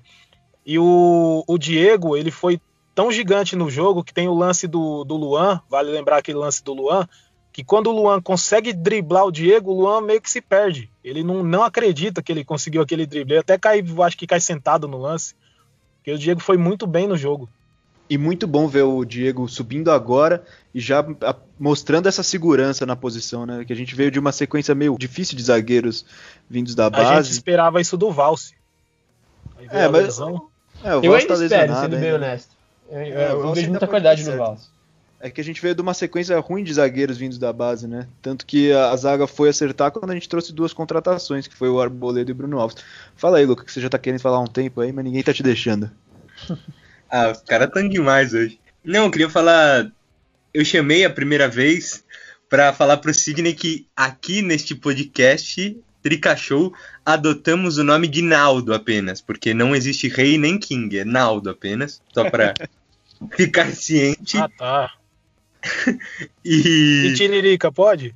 [0.65, 2.61] E o, o Diego, ele foi
[2.95, 6.65] tão gigante no jogo que tem o lance do, do Luan, vale lembrar aquele lance
[6.65, 7.07] do Luan,
[7.53, 10.91] que quando o Luan consegue driblar o Diego, o Luan meio que se perde.
[11.05, 13.35] Ele não, não acredita que ele conseguiu aquele drible.
[13.35, 15.35] Ele até cai, acho que cai sentado no lance.
[15.99, 17.49] Porque o Diego foi muito bem no jogo.
[18.09, 21.05] E muito bom ver o Diego subindo agora e já
[21.59, 23.65] mostrando essa segurança na posição, né?
[23.65, 26.05] Que a gente veio de uma sequência meio difícil de zagueiros
[26.49, 27.31] vindos da A gente base.
[27.33, 28.55] esperava isso do Valse.
[29.71, 30.49] É, mas- lesão.
[30.85, 32.51] É, o Eu ainda tá espero, sendo bem honesto.
[32.89, 34.37] Eu, eu- É, eu vejo muita qualidade no.
[34.37, 34.69] Valse.
[35.19, 38.07] É que a gente veio de uma sequência ruim de zagueiros vindos da base, né?
[38.21, 41.71] Tanto que a, a zaga foi acertar quando a gente trouxe duas contratações, que foi
[41.71, 42.77] o Arboledo e o Bruno Alves.
[43.17, 45.23] Fala aí, Luca, que você já tá querendo falar há um tempo aí, mas ninguém
[45.25, 45.91] tá te deixando.
[47.11, 48.59] Ah, os caras tão demais hoje.
[48.85, 49.91] Não, eu queria falar.
[50.53, 52.05] Eu chamei a primeira vez
[52.49, 56.73] pra falar pro Sidney que aqui neste podcast Trica Show
[57.05, 62.01] adotamos o nome de Naldo apenas, porque não existe rei nem king, é Naldo apenas,
[62.15, 62.55] só pra
[63.37, 64.39] ficar ciente.
[64.39, 64.93] Ah, tá.
[66.45, 68.15] E E Tiririca, pode?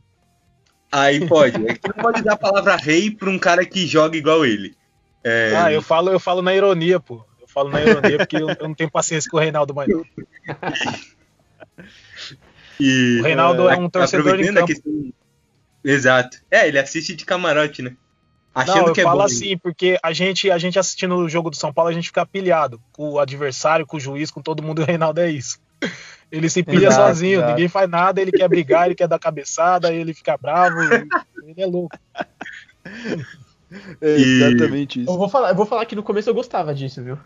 [0.93, 1.57] aí pode.
[1.67, 4.77] É que não pode dar a palavra rei pra um cara que joga igual ele.
[5.25, 7.25] É, Ah, eu falo, eu falo na ironia, pô.
[7.53, 9.89] Falo na ironia porque eu, eu não tenho paciência com o Reinaldo mais.
[9.89, 10.05] não.
[12.79, 14.67] e, O Reinaldo é um torcedor a campo.
[14.67, 15.13] questão-
[15.83, 16.39] Exato.
[16.51, 17.97] É, ele assiste de camarote, né?
[18.55, 19.25] Achando Não, eu que é falo bom.
[19.25, 22.27] assim, porque a gente, a gente assistindo o jogo do São Paulo, a gente fica
[22.27, 25.59] pilhado com o adversário, com o juiz, com todo mundo, e o Reinaldo é isso.
[26.31, 27.51] Ele se pilha Exato, sozinho, exato.
[27.53, 31.09] ninguém faz nada, ele quer brigar, ele quer dar cabeçada, ele fica bravo, e-
[31.51, 31.97] ele é louco.
[34.03, 35.11] É E- exatamente isso.
[35.11, 37.19] Eu vou, falar, eu vou falar que no começo eu gostava disso, viu?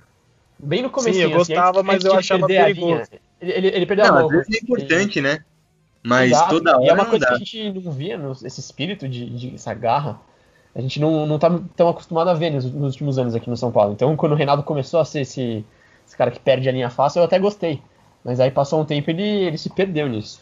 [0.65, 1.15] Bem no começo.
[1.19, 3.09] Sim, eu gostava, mas eu achava perigoso.
[3.41, 4.31] Ele, ele, ele perdeu Não, a às mão.
[4.31, 5.45] vezes é importante, né?
[6.03, 7.29] Mas Exato, toda hora E é uma não coisa dá.
[7.31, 10.21] que a gente não via, no- esse espírito de, de essa garra.
[10.75, 13.57] A gente não, não tá tão acostumado a ver nos, nos últimos anos aqui no
[13.57, 13.93] São Paulo.
[13.93, 15.65] Então, quando o Reinaldo começou a ser esse,
[16.07, 17.81] esse cara que perde a linha fácil, eu até gostei.
[18.25, 20.41] Mas aí passou um tempo e ele, ele se perdeu nisso.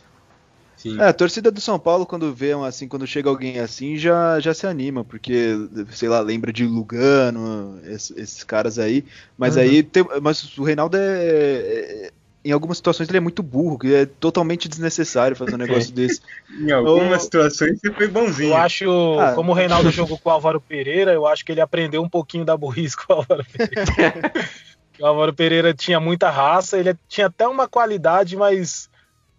[0.83, 1.01] Sim.
[1.01, 4.40] É, a torcida do São Paulo, quando vê um assim, quando chega alguém assim, já,
[4.40, 5.55] já se anima, porque,
[5.92, 9.05] sei lá, lembra de Lugano, esse- esses, caras aí.
[9.38, 9.62] Mas Uhum.
[9.62, 12.11] aí, tem- mas o Reinaldo é, é-
[12.45, 16.21] Em algumas situações ele é muito burro, que é totalmente desnecessário fazer um negócio desse.
[16.51, 18.49] Em algumas Ô- situações você foi bonzinho.
[18.51, 18.90] Eu acho,
[19.21, 19.33] Ah.
[19.37, 22.45] como o Reinaldo jogou com o Álvaro Pereira, eu acho que ele aprendeu um pouquinho
[22.45, 23.73] da burrice com o Álvaro Pereira.
[24.99, 28.90] o Álvaro Pereira tinha muita raça, ele tinha até uma qualidade, mas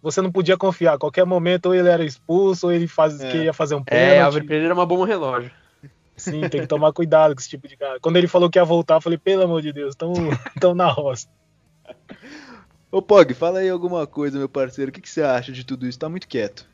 [0.04, 0.94] você não podia confiar.
[0.94, 3.30] A qualquer momento, ou ele era expulso, ou ele faz, É.
[3.30, 4.20] queria fazer um É, pênalti.
[4.26, 5.50] Álvaro Pereira é uma bomba relógio.
[6.16, 7.98] Sim, tem que tomar cuidado com esse tipo de cara.
[8.00, 10.12] Quando ele falou que ia voltar, eu falei, pelo amor de Deus, estão
[10.76, 11.26] na roça.
[12.92, 14.90] Ô Pog, fala aí alguma coisa, meu parceiro.
[14.90, 15.98] O que, que você acha de tudo isso?
[15.98, 16.64] Tá muito quieto.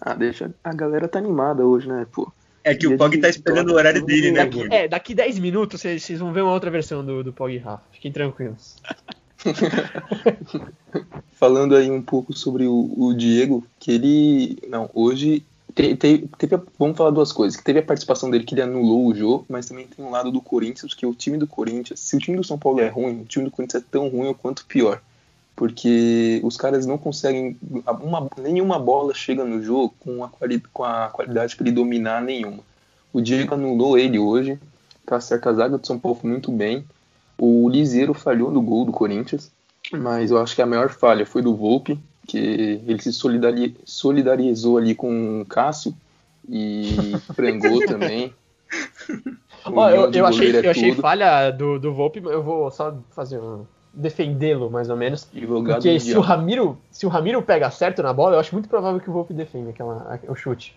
[0.00, 0.54] Ah, deixa.
[0.62, 2.30] A galera tá animada hoje, né, pô?
[2.62, 4.44] É que o Pog tá esperando o horário dele, né?
[4.44, 7.52] Daqui, é, daqui 10 minutos vocês, vocês vão ver uma outra versão do, do Pog
[7.52, 7.82] e Rafa.
[7.92, 8.76] Fiquem tranquilos.
[11.32, 14.58] Falando aí um pouco sobre o, o Diego, que ele.
[14.68, 15.44] Não, hoje.
[15.74, 17.56] Te, te, teve, vamos falar duas coisas.
[17.56, 20.30] Que teve a participação dele que ele anulou o jogo, mas também tem um lado
[20.30, 23.20] do Corinthians, que o time do Corinthians, se o time do São Paulo é ruim,
[23.20, 25.02] o time do Corinthians é tão ruim ou quanto pior.
[25.54, 27.58] Porque os caras não conseguem.
[28.00, 30.30] Uma, nenhuma bola chega no jogo com a,
[30.72, 32.62] com a qualidade para ele dominar nenhuma.
[33.12, 34.58] O Diego anulou ele hoje.
[35.04, 36.84] Tá certo, a zaga do São Paulo foi muito bem.
[37.38, 39.50] O Liseiro falhou no gol do Corinthians,
[39.92, 42.38] mas eu acho que a maior falha foi do Volpe, que
[42.86, 45.94] ele se solidari solidarizou ali com o Cássio
[46.48, 46.96] e
[47.34, 48.34] frangou também.
[49.64, 53.38] Ó, eu, eu, achei, é eu achei falha do, do Volpe, eu vou só fazer
[53.38, 55.24] um defendê-lo mais ou menos.
[55.24, 59.00] Porque se o Ramiro, se o Ramiro pega certo na bola, eu acho muito provável
[59.00, 60.76] que o Volpe defenda aquela, o chute.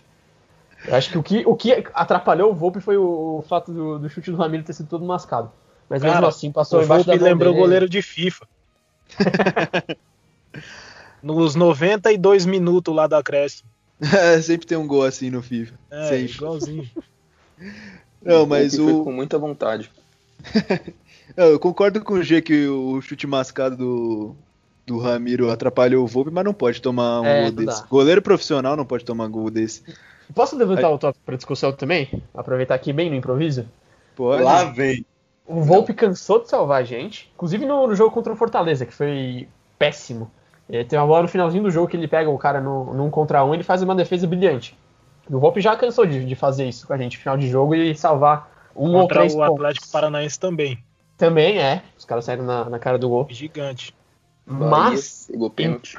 [0.87, 3.99] Eu acho que o que, o que atrapalhou o Volpe foi o, o fato do,
[3.99, 5.51] do, chute do Ramiro ter sido todo mascado.
[5.89, 8.47] Mas Cara, mesmo assim passou o embaixo da lembrou o goleiro de FIFA.
[11.21, 13.69] Nos 92 minutos lá da acréscimo.
[14.01, 15.77] É, sempre tem um gol assim no FIFA.
[15.91, 16.35] É, sempre.
[16.35, 16.89] igualzinho.
[18.23, 18.85] Não, mas o.
[18.85, 19.91] Foi com muita vontade.
[21.35, 24.35] eu concordo com o G que o chute mascado do,
[24.87, 27.81] do Ramiro atrapalhou o Volpe, mas não pode tomar um É, gol não desse.
[27.81, 27.87] dá.
[27.87, 29.83] Goleiro profissional não pode tomar gol desse.
[30.33, 32.23] Posso levantar o tópico para discussão também?
[32.33, 33.65] Aproveitar aqui bem no improviso?
[34.15, 34.43] Pode.
[34.43, 35.05] Lá vem.
[35.49, 38.93] O Volpe cansou de salvar a gente, inclusive no, no jogo contra o Fortaleza, que
[38.93, 40.29] foi péssimo.
[40.69, 43.09] É, tem uma bola no finalzinho do jogo que ele pega o cara no, num
[43.09, 44.77] contra um e ele faz uma defesa brilhante.
[45.27, 47.73] E o Volpe já cansou de, de fazer isso com a gente, final de jogo,
[47.73, 49.55] e salvar um ou Contra três o pontos.
[49.55, 50.77] Atlético Paranaense também.
[51.17, 53.25] Também é, os caras saíram na, na cara do gol.
[53.31, 53.95] Gigante.
[54.45, 55.97] Mas, pênalti.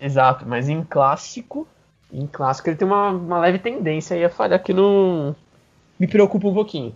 [0.00, 1.66] exato, mas em clássico,
[2.12, 5.34] em clássico ele tem uma, uma leve tendência aí a falhar que não
[5.98, 6.94] me preocupa um pouquinho.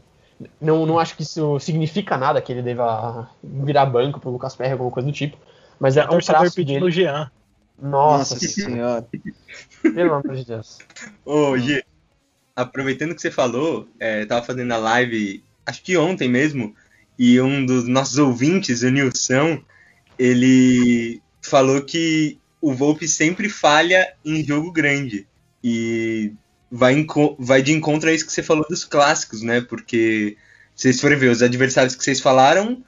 [0.61, 4.73] Não, não acho que isso significa nada, que ele deva virar banco pro Lucas Perry,
[4.73, 5.37] alguma coisa do tipo.
[5.81, 6.93] Mas é O um traço pedindo dele.
[6.93, 7.31] Jean.
[7.81, 9.07] Nossa, Nossa senhora.
[9.83, 10.79] pelo amor de Deus.
[11.25, 11.85] Ô, Gê,
[12.55, 16.75] aproveitando que você falou, é, tava fazendo a live, acho que ontem mesmo,
[17.19, 19.63] e um dos nossos ouvintes, o Nilson,
[20.19, 25.27] ele falou que o Volpe sempre falha em jogo grande.
[25.63, 26.33] E
[26.71, 27.07] vai,
[27.39, 29.61] vai de encontro a isso que você falou dos clássicos, né?
[29.61, 30.37] Porque
[30.75, 32.83] se vocês forem ver, os adversários que vocês falaram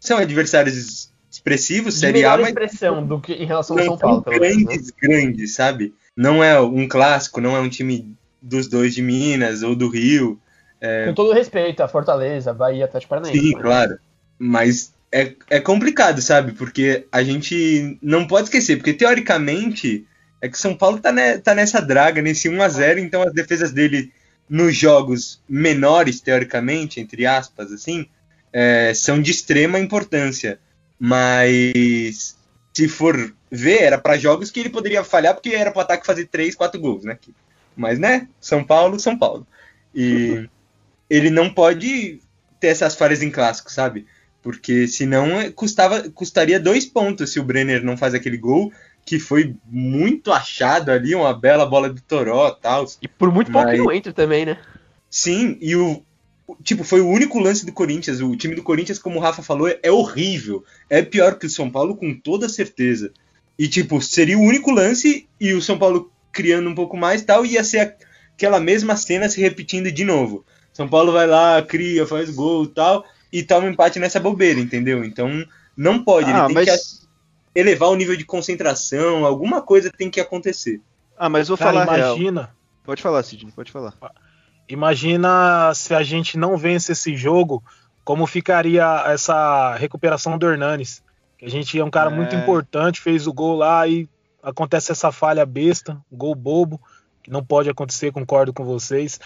[0.00, 4.22] são adversários expressivos, De Série A, mas expressão do que em relação ao São Paulo,
[4.22, 4.56] pelo menos.
[4.56, 4.64] Né?
[4.64, 5.94] grandes, grandes, sabe?
[6.16, 10.40] Não é um clássico, não é um time dos dois de Minas ou do Rio.
[11.06, 13.38] Com todo respeito a Fortaleza, Bahia, Atlético Paranaense.
[13.38, 13.98] Sim, mas- claro.
[14.38, 16.52] Mas é, é complicado, sabe?
[16.52, 20.06] Porque a gente não pode esquecer, porque teoricamente
[20.40, 24.12] é que São Paulo tá, ne- tá nessa draga, nesse 1x0, então as defesas dele
[24.48, 28.08] nos jogos menores, teoricamente, entre aspas, assim,
[28.52, 30.58] é, são de extrema importância.
[30.98, 32.36] Mas
[32.72, 36.26] se for ver, era para jogos que ele poderia falhar, porque era pro ataque fazer
[36.26, 37.18] 3, 4 gols, né?
[37.76, 38.28] Mas, né?
[38.40, 39.46] São Paulo, São Paulo.
[39.94, 40.48] E
[41.08, 42.20] ele não pode
[42.60, 44.06] ter essas falhas em clássico, sabe?
[44.42, 48.72] Porque senão é, custava, custaria dois pontos se o Brenner não faz aquele gol,
[49.08, 52.84] que foi muito achado ali, uma bela bola do Toró e tal.
[53.00, 54.58] E por muito pouco Mas- que não entra também, né?
[55.08, 56.02] Sim, e o.
[56.62, 58.20] Tipo, foi o único lance do Corinthians.
[58.20, 60.64] O time do Corinthians, como o Rafa falou, é, horrível.
[60.88, 63.12] É pior que o São Paulo, com toda certeza.
[63.58, 67.44] E, tipo, seria o único lance e o São Paulo criando um pouco mais tal,
[67.44, 67.96] ia ser
[68.34, 70.44] aquela mesma cena se repetindo de novo.
[70.72, 74.60] São Paulo vai lá, cria, faz gol e tal, e toma um empate nessa bobeira,
[74.60, 75.04] entendeu?
[75.04, 75.44] Então,
[75.76, 76.30] não pode.
[76.30, 77.07] Ah, ele tem que mas.
[77.58, 80.80] Elevar o nível de concentração, alguma coisa tem que acontecer.
[81.16, 82.16] Ah, mas vou Cara, falar real.
[82.16, 82.50] imagina.
[82.84, 83.92] Pode falar, Sidney, pode falar.
[84.68, 87.62] Imagina se a gente não vence esse jogo,
[88.04, 91.02] como ficaria essa recuperação do Hernanes.
[91.38, 92.14] Que a gente é um cara É.
[92.14, 94.08] muito importante, fez o gol lá e
[94.42, 96.80] acontece essa falha besta, gol bobo,
[97.22, 99.18] que não pode acontecer, concordo com vocês.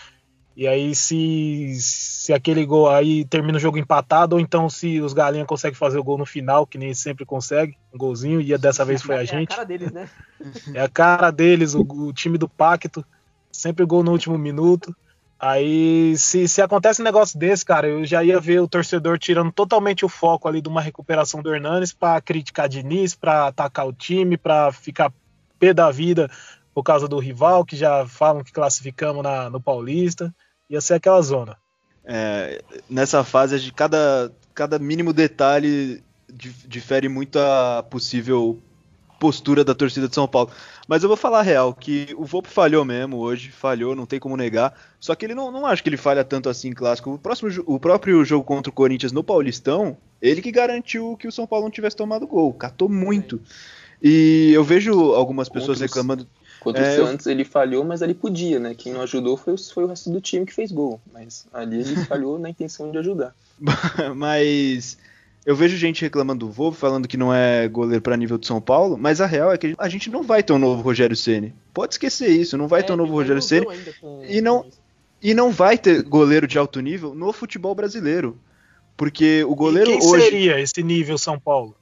[0.56, 5.12] E aí, se, se aquele gol aí termina o jogo empatado, ou então se os
[5.12, 8.84] galinhas conseguem fazer o gol no final, que nem sempre consegue, um golzinho, e dessa
[8.84, 9.52] vez foi a É gente.
[9.52, 10.08] a cara deles, né?
[10.74, 13.04] É a cara deles, o, o time do Pacto,
[13.50, 14.94] sempre gol no último minuto.
[15.40, 19.50] Aí, se, se acontece um negócio desse, cara, eu já ia ver o torcedor tirando
[19.50, 23.92] totalmente o foco ali de uma recuperação do Hernanes pra criticar Diniz, pra atacar o
[23.92, 25.12] time, pra ficar
[25.58, 26.30] pé da vida
[26.74, 30.34] por causa do rival, que já falam que classificamos na, no Paulista.
[30.70, 31.56] Ia ser aquela zona.
[32.04, 38.58] É, nessa fase, de cada, cada mínimo detalhe dif- difere muito a possível
[39.20, 40.50] postura da torcida de São Paulo.
[40.88, 44.18] Mas eu vou falar a real, que o Volpe falhou mesmo hoje, falhou, não tem
[44.18, 44.74] como negar.
[44.98, 47.12] Só que ele não, não acho que ele falha tanto assim em clássico.
[47.12, 51.32] O, próximo, o próprio jogo contra o Corinthians no Paulistão, ele que garantiu que o
[51.32, 52.52] São Paulo não tivesse tomado gol.
[52.52, 53.40] Catou muito.
[54.02, 56.26] E eu vejo algumas pessoas os- reclamando.
[56.62, 58.72] Contra É, o eu- Santos ele falhou, mas ele podia, né?
[58.72, 61.00] Quem não ajudou foi, o- foi o resto do time que fez gol.
[61.12, 63.34] Mas ali ele falhou na intenção de ajudar.
[64.14, 64.96] mas
[65.44, 68.60] eu vejo gente reclamando do Volpe, falando que não é goleiro para nível de São
[68.60, 71.52] Paulo, mas a real é que a gente não vai ter um novo Rogério Ceni.
[71.74, 73.66] Pode esquecer isso, não vai ter um novo Rogério Ceni
[74.28, 74.64] e não-
[75.20, 78.38] e não vai ter goleiro de alto nível no futebol brasileiro.
[78.96, 81.74] Porque o goleiro e quem hoje seria esse nível São Paulo?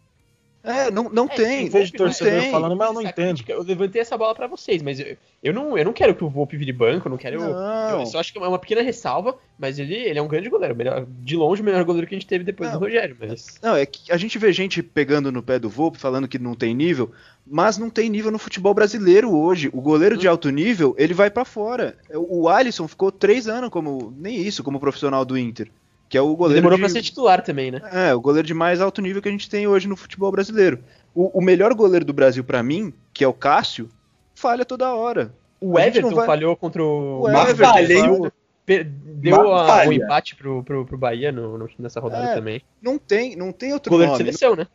[0.62, 2.50] É, não, não tem, eu vejo torcedor tem.
[2.50, 3.42] falando, mas eu não entendo.
[3.48, 6.28] Eu levantei essa bola pra vocês, mas eu, eu, não, eu não quero que o
[6.28, 7.40] Volpe vire banco, eu não quero.
[7.40, 8.00] Não.
[8.00, 10.76] Eu só acho que é uma pequena ressalva, mas ele, ele é um grande goleiro.
[10.76, 12.78] melhor- de longe, o melhor goleiro que a gente teve depois Não.
[12.78, 13.16] do Rogério.
[13.18, 16.38] Mas Não, é que a gente vê gente pegando no pé do Volpe, falando que
[16.38, 17.10] não tem nível,
[17.46, 19.70] mas não tem nível no futebol brasileiro hoje.
[19.72, 21.96] O goleiro de alto nível, ele vai pra fora.
[22.14, 25.70] O Alisson ficou três anos como, nem isso, como profissional do Inter.
[26.10, 27.80] Que é o goleiro demorou de, pra ser titular também, né?
[27.92, 30.80] É, o goleiro de mais alto nível que a gente tem hoje no futebol brasileiro.
[31.14, 33.88] O, o melhor goleiro do Brasil pra mim, que é o Cássio,
[34.34, 35.32] falha toda hora.
[35.60, 37.22] O A Everton vai- falhou contra o.
[37.22, 38.30] O Everton
[38.66, 42.62] Deu a- empate pro, pro, pro Bahia no, no- nessa rodada É, também.
[42.80, 44.32] Não tem, não tem outro Goleiro de nome.
[44.32, 44.66] seleção, né?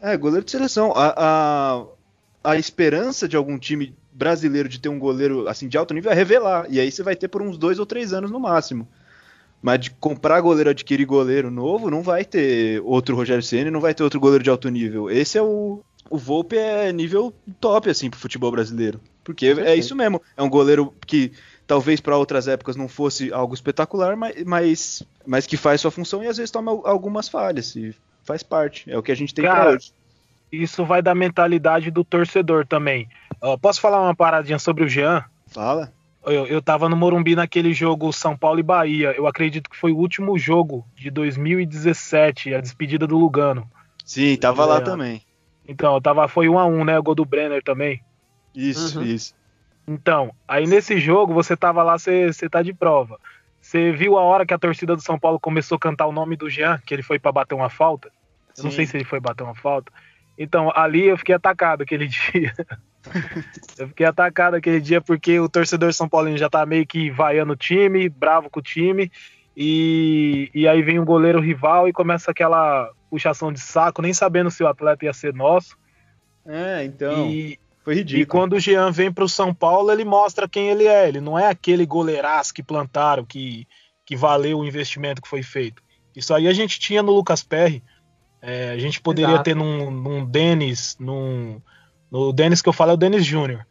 [0.00, 0.92] É, goleiro de seleção.
[0.94, 1.14] A,
[2.44, 6.10] a, a esperança de algum time brasileiro de ter um goleiro assim de alto nível
[6.10, 6.66] é revelar.
[6.70, 8.88] E aí você vai ter por uns dois ou três anos no máximo.
[9.64, 13.94] Mas de comprar goleiro, adquirir goleiro novo, não vai ter outro Rogério Ceni, não vai
[13.94, 15.10] ter outro goleiro de alto nível.
[15.10, 15.80] Esse é o.
[16.10, 19.00] O Volpe é nível top, assim, pro futebol brasileiro.
[19.24, 20.20] Porque é isso mesmo.
[20.36, 21.32] É um goleiro que
[21.66, 26.22] talvez para outras épocas não fosse algo espetacular, mas, mas, mas que faz sua função
[26.22, 27.74] e às vezes toma algumas falhas.
[27.74, 28.84] E faz parte.
[28.90, 29.92] É o que a gente tem pra Cara, hoje.
[30.52, 33.08] Isso vai da mentalidade do torcedor também.
[33.40, 35.24] Ó, posso falar uma paradinha sobre o Jean?
[35.46, 35.90] Fala.
[36.26, 39.12] Eu, eu tava no Morumbi naquele jogo São Paulo e Bahia.
[39.16, 43.68] Eu acredito que foi o último jogo de 2017, a despedida do Lugano.
[44.04, 44.80] Sim, tava lá É.
[44.80, 45.22] também.
[45.66, 46.98] Então, tava, foi 1 a 1 né?
[46.98, 48.02] O gol do Brenner também.
[48.54, 49.04] Isso, Uhum.
[49.04, 49.34] isso.
[49.86, 53.18] Então, aí nesse jogo, você tava lá, você, você tá de prova.
[53.60, 56.36] Você viu a hora que a torcida do São Paulo começou a cantar o nome
[56.36, 58.10] do Jean, que ele foi pra bater uma falta?
[58.56, 59.90] Eu não sei se ele foi bater uma falta.
[60.38, 62.52] Então, ali eu fiquei atacado aquele dia.
[63.78, 67.52] eu fiquei atacado aquele dia porque o torcedor São Paulino já tá meio que vaiando
[67.52, 69.10] o time, bravo com o time.
[69.56, 74.50] E, e aí vem um goleiro rival e começa aquela puxação de saco, nem sabendo
[74.50, 75.76] se o atleta ia ser nosso.
[76.44, 77.30] É, então.
[77.30, 78.26] e, foi e ridículo.
[78.26, 81.06] quando o Jean vem pro São Paulo, ele mostra quem ele é.
[81.06, 83.68] Ele não é aquele goleiraço que plantaram, que,
[84.04, 85.82] que valeu o investimento que foi feito.
[86.16, 87.82] Isso aí a gente tinha no Lucas Perry.
[88.46, 89.44] É, a gente poderia Exato.
[89.44, 91.62] ter num, num Denis, num.
[92.10, 93.66] No Denis que eu falo é o Denis Júnior.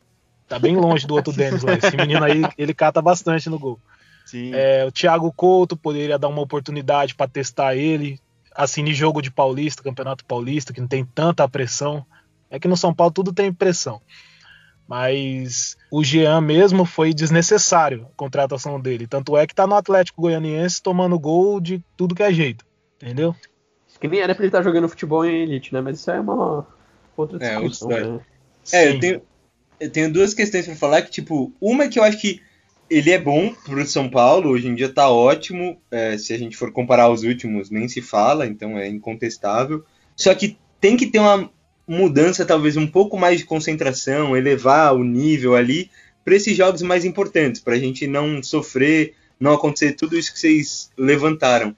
[0.47, 1.73] Tá bem longe do outro Denis lá.
[1.73, 3.79] Esse menino aí, ele cata bastante no gol.
[4.25, 4.51] Sim.
[4.51, 8.19] É, o Thiago Couto poderia dar uma oportunidade para testar ele.
[8.55, 12.03] Assim, em jogo de Paulista, Campeonato Paulista, que não tem tanta pressão.
[12.49, 14.01] É que no São Paulo tudo tem pressão.
[14.87, 19.05] Mas o Jean mesmo foi desnecessário a contratação dele.
[19.05, 22.65] Tanto é que tá no Atlético Goianiense tomando gol de tudo que é jeito.
[22.95, 23.35] Entendeu?
[24.03, 25.79] Que nem era pra ele estar jogando futebol em elite, né?
[25.79, 26.67] Mas isso é uma
[27.15, 27.89] outra É, discussão.
[27.89, 28.11] história.
[28.15, 28.19] né?
[28.73, 29.21] É, eu tenho,
[29.79, 32.41] eu tenho duas questões pra falar que, tipo, uma é que eu acho que
[32.89, 36.57] ele é bom pro São Paulo, hoje em dia tá ótimo, é, se a gente
[36.57, 39.85] for comparar os últimos, nem se fala, então é incontestável.
[40.17, 41.49] Só que tem que ter uma
[41.87, 45.89] mudança, talvez um pouco mais de concentração, elevar o nível ali
[46.25, 50.91] para esses jogos mais importantes, pra gente não sofrer, não acontecer tudo isso que vocês
[50.97, 51.73] levantaram.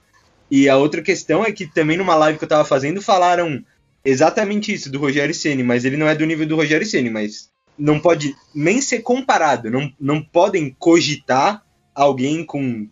[0.49, 3.63] E a outra questão é que também numa live que eu tava fazendo falaram
[4.03, 7.49] exatamente isso do Rogério Ceni, mas ele não é do nível do Rogério Ceni, mas
[7.77, 12.87] não pode nem ser comparado, não, não podem cogitar alguém com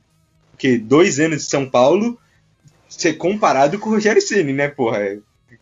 [0.57, 2.19] que dois anos de São Paulo
[2.89, 4.99] ser comparado com o Rogério Ceni, né, porra?
[4.99, 5.19] É,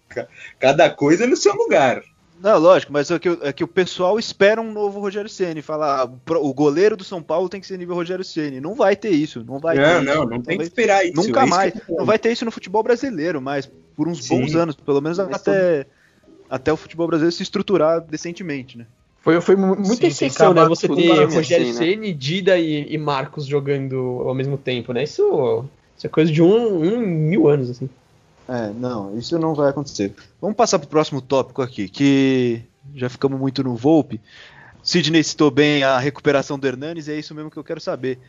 [0.09, 0.27] ca-
[0.59, 2.03] cada coisa no seu lugar.
[2.41, 6.05] Não, lógico, mas é que, é que o pessoal espera um novo Rogério Ceni, falar
[6.05, 8.59] o goleiro do São Paulo tem que ser nível Rogério Ceni.
[8.59, 10.27] Não vai ter isso, não vai não, ter não, isso.
[10.27, 11.15] não tem que esperar isso.
[11.15, 11.73] Nunca é isso mais.
[11.87, 14.39] Não vai ter isso no futebol brasileiro, mas por uns Sim.
[14.39, 15.85] bons anos, pelo menos Mas até,
[16.49, 18.87] até o futebol brasileiro se estruturar decentemente, né?
[19.21, 20.65] Foi, foi mu- muita Sim, exceção, né?
[20.65, 21.91] Você ter Rogério assim, né?
[21.91, 25.03] Ceni, Dida e, e Marcos jogando ao mesmo tempo, né?
[25.03, 25.63] Isso,
[25.95, 27.87] isso é coisa de um, um mil anos, assim.
[28.47, 30.13] É, não, isso não vai acontecer.
[30.41, 32.63] Vamos passar pro próximo tópico aqui, que
[32.95, 34.19] já ficamos muito no Volpe.
[34.83, 38.19] Sidney citou bem a recuperação do Hernanes, e é isso mesmo que eu quero saber.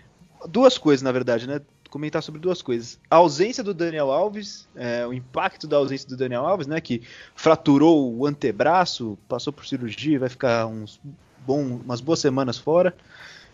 [0.48, 1.60] Duas coisas, na verdade, né?
[1.92, 2.98] comentar sobre duas coisas.
[3.10, 6.80] A ausência do Daniel Alves, é, o impacto da ausência do Daniel Alves, né?
[6.80, 7.02] Que
[7.36, 10.98] fraturou o antebraço, passou por cirurgia, vai ficar uns
[11.46, 12.96] bom, umas boas semanas fora.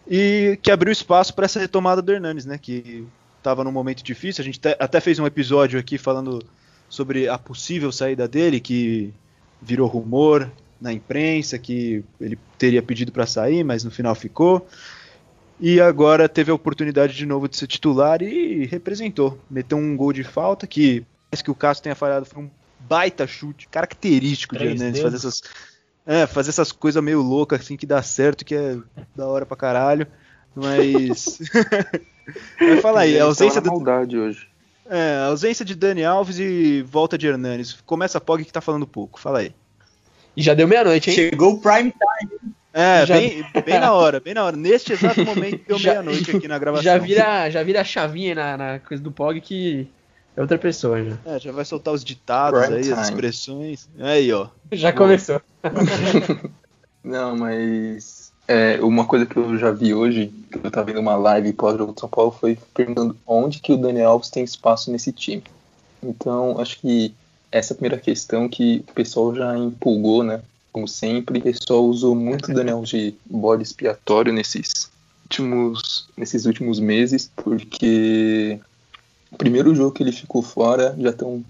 [0.06, 2.56] E que abriu espaço para essa retomada do Hernanes, né?
[2.56, 3.04] Que
[3.38, 4.42] estava num momento difícil.
[4.42, 6.42] A gente até fez um episódio aqui falando
[6.88, 9.12] sobre a possível saída dele, que
[9.60, 14.66] virou rumor na imprensa, que ele teria pedido para sair, mas no final ficou.
[15.60, 19.38] E agora teve a oportunidade de novo de ser titular e representou.
[19.50, 23.26] Meteu um gol de falta que parece que o Cássio tenha falhado, foi um baita
[23.26, 25.42] chute, característico de Hernandes, fazer essas,
[26.06, 28.78] é, fazer essas coisas meio loucas assim que dá certo, que é
[29.16, 30.06] da hora pra caralho.
[30.54, 31.38] Mas.
[32.58, 33.70] Vai falar aí, a ausência do.
[33.70, 34.48] maldade hoje.
[34.88, 37.78] É, a ausência de Dani Alves e volta de Hernanes.
[37.84, 39.20] Começa a Pog que tá falando pouco.
[39.20, 39.52] Fala aí.
[40.36, 41.16] E já deu meia-noite, hein?
[41.16, 42.54] Chegou o prime time.
[42.72, 43.16] É, já...
[43.16, 44.56] bem, bem na hora, bem na hora.
[44.56, 46.84] Neste exato momento deu meia-noite aqui na gravação.
[46.84, 49.88] Já vira, já vira a chavinha na, na coisa do Pog que
[50.36, 51.18] é outra pessoa já.
[51.26, 52.94] É, já vai soltar os ditados Prime aí, time.
[52.94, 53.88] as expressões.
[53.98, 54.48] Aí, ó.
[54.70, 54.98] Já Bom.
[54.98, 55.42] começou.
[57.02, 58.17] Não, mas
[58.48, 61.92] é, uma coisa que eu já vi hoje, que eu tava vendo uma live pós-jogo
[61.92, 65.44] de São Paulo, foi perguntando onde que o Daniel Alves tem espaço nesse time.
[66.02, 67.14] Então, acho que
[67.52, 70.40] essa é a primeira questão que o pessoal já empolgou, né?
[70.78, 71.38] como sempre.
[71.38, 74.90] O pessoal usou muito Daniel de bode expiatório nesses
[75.24, 78.60] últimos, nesses últimos meses, porque
[79.30, 81.44] o primeiro jogo que ele ficou fora já estão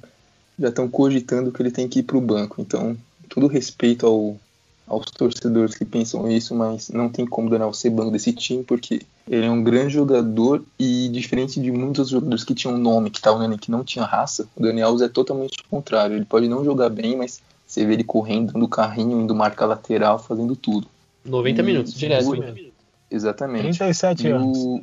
[0.60, 2.60] já estão cogitando que ele tem que ir para o banco.
[2.60, 2.96] Então,
[3.28, 4.36] todo respeito ao,
[4.88, 9.02] aos torcedores que pensam isso, mas não tem como Daniel ser banco desse time, porque
[9.28, 13.56] ele é um grande jogador e diferente de muitos jogadores que tinham nome, que estavam
[13.56, 16.16] que não tinha raça, o Daniel é totalmente o contrário.
[16.16, 20.18] Ele pode não jogar bem, mas você vê ele correndo no carrinho, indo marcar lateral,
[20.18, 20.86] fazendo tudo.
[21.24, 22.64] 90 e minutos, direto.
[23.10, 23.78] Exatamente.
[23.78, 24.58] 37 e anos.
[24.58, 24.82] O...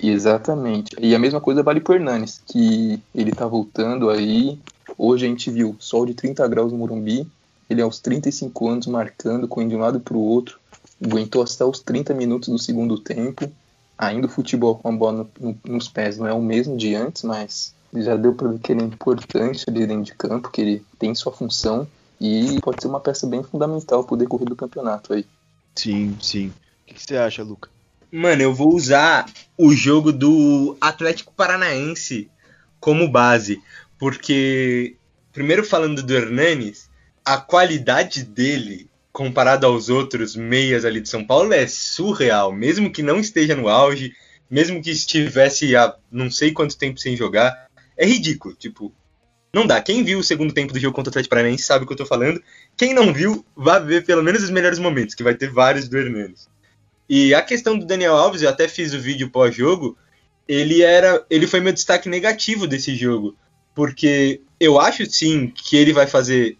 [0.00, 0.96] Exatamente.
[0.98, 4.58] E a mesma coisa vale pro Hernanes, que ele tá voltando aí.
[4.96, 7.26] Hoje a gente viu sol de 30 graus no Morumbi.
[7.72, 10.60] Ele aos 35 anos marcando, correndo de um lado pro outro.
[11.04, 13.50] Aguentou até os 30 minutos do segundo tempo.
[13.98, 16.94] Ainda o futebol com a bola no, no, nos pés não é o mesmo de
[16.94, 20.60] antes, mas já deu para ver que ele é importante ali dentro de campo, que
[20.60, 21.86] ele tem sua função
[22.20, 25.26] e pode ser uma peça bem fundamental pro decorrer do campeonato aí.
[25.74, 26.48] Sim, sim.
[26.48, 26.52] O
[26.86, 27.68] que, que você acha, Luca?
[28.10, 32.30] Mano, eu vou usar o jogo do Atlético Paranaense
[32.78, 33.62] como base,
[33.98, 34.96] porque
[35.32, 36.88] primeiro falando do Hernanes,
[37.24, 43.02] a qualidade dele comparado aos outros meias ali de São Paulo é surreal, mesmo que
[43.02, 44.14] não esteja no auge,
[44.50, 48.54] mesmo que estivesse há não sei quanto tempo sem jogar, é ridículo.
[48.54, 48.92] Tipo,
[49.52, 49.80] não dá.
[49.82, 51.96] Quem viu o segundo tempo do jogo contra o Atlético Paranaense sabe o que eu
[51.98, 52.42] tô falando.
[52.76, 55.98] Quem não viu, vá ver pelo menos os melhores momentos, que vai ter vários do
[55.98, 56.48] Hernandes.
[57.08, 59.98] E a questão do Daniel Alves, eu até fiz o vídeo pós-jogo,
[60.48, 63.36] ele era, ele foi meu destaque negativo desse jogo,
[63.74, 66.56] porque eu acho sim que ele vai fazer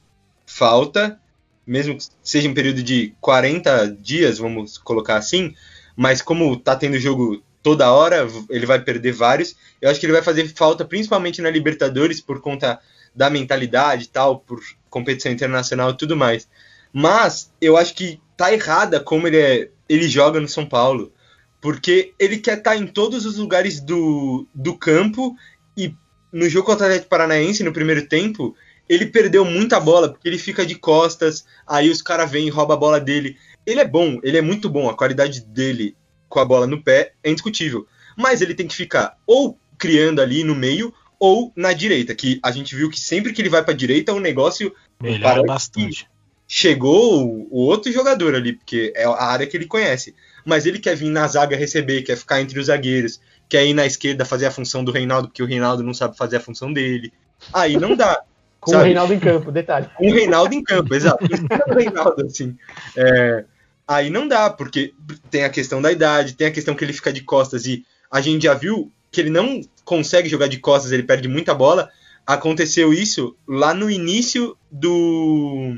[0.53, 1.19] falta,
[1.67, 5.55] mesmo que seja em período de 40 dias, vamos colocar assim,
[5.97, 9.57] mas como tá tendo jogo toda hora, ele vai perder vários.
[9.81, 12.79] Eu acho que ele vai fazer falta principalmente na Libertadores por conta
[13.15, 16.49] da mentalidade e tal, por competição internacional e tudo mais.
[16.93, 21.13] Mas eu acho que tá errada como ele é, ele joga no São Paulo,
[21.61, 25.35] porque ele quer estar tá em todos os lugares do, do campo
[25.77, 25.95] e
[26.33, 28.57] no jogo contra o Atlético Paranaense no primeiro tempo,
[28.93, 32.77] ele perdeu muita bola, porque ele fica de costas, aí os caras vêm e roubam
[32.77, 33.37] a bola dele.
[33.65, 35.97] Ele é bom, ele é muito bom, a qualidade dele
[36.29, 37.87] com a bola no pé é indiscutível.
[38.17, 42.51] Mas ele tem que ficar ou criando ali no meio ou na direita, que a
[42.51, 46.07] gente viu que sempre que ele vai para a direita o negócio melhora bastante.
[46.47, 50.15] Chegou o outro jogador ali, porque é a área que ele conhece.
[50.45, 53.87] Mas ele quer vir na zaga receber, quer ficar entre os zagueiros, quer ir na
[53.87, 57.13] esquerda fazer a função do Reinaldo, porque o Reinaldo não sabe fazer a função dele.
[57.53, 58.23] Aí não dá.
[58.63, 58.83] Com sabe?
[58.83, 59.91] o Reinaldo em campo, detalhe.
[59.97, 61.25] Com o Reinaldo em campo, exato.
[61.25, 62.57] o Reinaldo, assim.
[62.97, 63.45] É,
[63.87, 64.95] Aí não dá, porque
[65.31, 68.21] tem a questão da idade, tem a questão que ele fica de costas e a
[68.21, 71.91] gente já viu que ele não consegue jogar de costas, ele perde muita bola.
[72.27, 75.77] Aconteceu isso lá no início do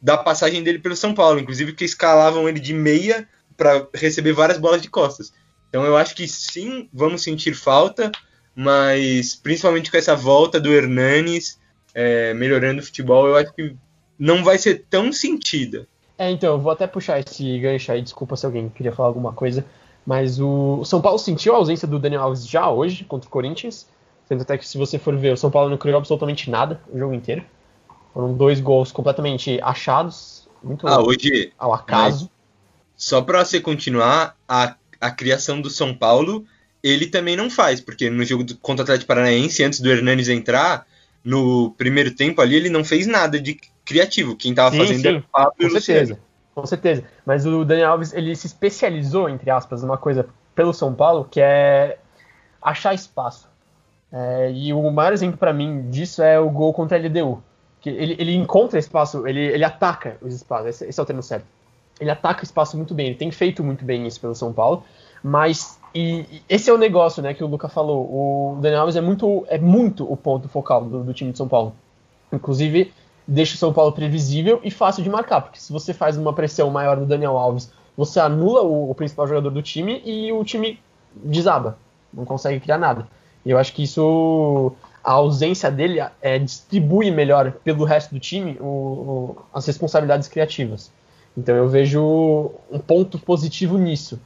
[0.00, 4.58] da passagem dele pelo São Paulo, inclusive que escalavam ele de meia para receber várias
[4.58, 5.32] bolas de costas.
[5.68, 8.10] Então eu acho que sim, vamos sentir falta,
[8.54, 11.58] mas principalmente com essa volta do Hernanes
[11.94, 13.74] é, melhorando o futebol, eu acho que
[14.18, 15.86] não vai ser tão sentida.
[16.16, 19.32] É, então, eu vou até puxar esse gancho aí, desculpa se alguém queria falar alguma
[19.32, 19.64] coisa,
[20.04, 23.86] mas o São Paulo sentiu a ausência do Daniel Alves já hoje contra o Corinthians,
[24.26, 26.98] sendo até que se você for ver, o São Paulo não criou absolutamente nada o
[26.98, 27.44] jogo inteiro.
[28.12, 32.28] Foram dois gols completamente achados, muito ah, hoje, ao acaso.
[32.96, 36.44] Só para você continuar, a, a criação do São Paulo
[36.82, 40.28] ele também não faz, porque no jogo do, contra o Atlético Paranaense, antes do Hernanes
[40.28, 40.86] entrar,
[41.28, 44.34] no primeiro tempo ali, ele não fez nada de criativo.
[44.34, 45.80] Quem tava Sim, fazendo sim, era o e Com Luciano.
[45.80, 46.20] certeza,
[46.54, 47.04] com certeza.
[47.26, 51.38] Mas o Daniel Alves, ele se especializou, entre aspas, numa coisa pelo São Paulo, que
[51.38, 51.98] é
[52.62, 53.46] achar espaço.
[54.10, 57.42] É, e o maior exemplo para mim disso é o gol contra a LDU.
[57.80, 61.22] Que ele, ele encontra espaço, ele, ele ataca os espaços, esse, esse é o termo
[61.22, 61.44] certo.
[62.00, 64.82] Ele ataca o espaço muito bem, ele tem feito muito bem isso pelo São Paulo,
[65.22, 68.04] mas e, esse é o negócio, né, que o Luca falou.
[68.04, 71.48] O Daniel Alves é muito, é muito o ponto focal do, do time de São
[71.48, 71.74] Paulo.
[72.32, 72.92] Inclusive,
[73.26, 76.70] deixa o São Paulo previsível e fácil de marcar, porque se você faz uma pressão
[76.70, 80.80] maior no Daniel Alves, você anula o, o principal jogador do time e o time
[81.14, 81.76] desaba,
[82.12, 83.08] não consegue criar nada.
[83.44, 84.72] E eu acho que isso,
[85.02, 90.92] a ausência dele é, distribui melhor pelo resto do time o, o, as responsabilidades criativas.
[91.36, 94.20] Então eu vejo um ponto positivo nisso.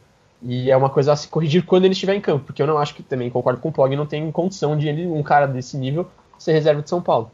[0.45, 2.79] E é uma coisa a se corrigir quando ele estiver em campo, porque eu não
[2.79, 5.77] acho que também concordo com o Pog, não tem condição de ele, um cara desse
[5.77, 7.31] nível ser reserva de São Paulo.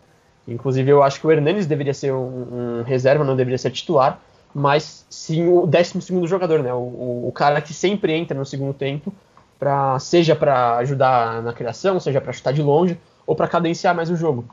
[0.47, 4.21] Inclusive eu acho que o Hernanes deveria ser um, um reserva, não deveria ser titular,
[4.55, 6.73] mas sim o 12 segundo jogador, né?
[6.73, 9.13] O, o, o, cara que sempre entra no segundo tempo,
[9.59, 14.11] pra, seja para ajudar na criação, seja para chutar de longe, ou para cadenciar mais
[14.11, 14.45] o jogo.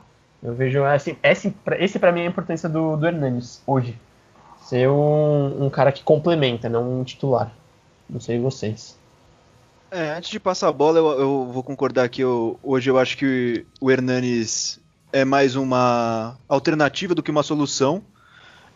[0.42, 3.98] Eu vejo assim, esse, esse para mim é a importância do, do Hernanes hoje.
[4.62, 7.50] Ser um, um cara que complementa, não um titular.
[8.08, 8.98] Não sei vocês.
[9.90, 13.16] É, antes de passar a bola, eu, eu vou concordar que eu, hoje eu acho
[13.16, 14.80] que o Hernanes
[15.12, 18.02] é mais uma alternativa do que uma solução.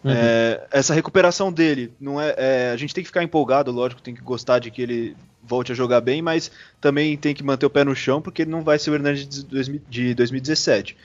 [0.03, 0.13] Uhum.
[0.13, 4.15] É, essa recuperação dele, não é, é, a gente tem que ficar empolgado, lógico, tem
[4.15, 6.51] que gostar de que ele volte a jogar bem, mas
[6.81, 9.27] também tem que manter o pé no chão, porque ele não vai ser o Hernandes
[9.27, 10.97] de, de 2017.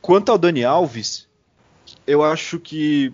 [0.00, 1.26] Quanto ao Dani Alves,
[2.06, 3.12] eu acho que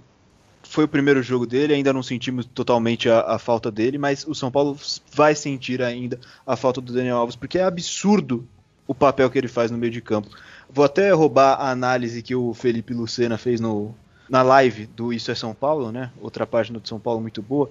[0.76, 4.34] foi o primeiro jogo dele, ainda não sentimos totalmente a, a, falta dele, mas o
[4.34, 4.78] São Paulo
[5.10, 8.46] vai sentir ainda a falta do Daniel Alves, porque é absurdo
[8.86, 10.28] o papel que ele faz no meio de campo.
[10.68, 13.94] Vou até roubar a análise que o Felipe Lucena fez no,
[14.28, 16.10] na live do Isso é São Paulo, né?
[16.20, 17.70] Outra página do São Paulo muito boa.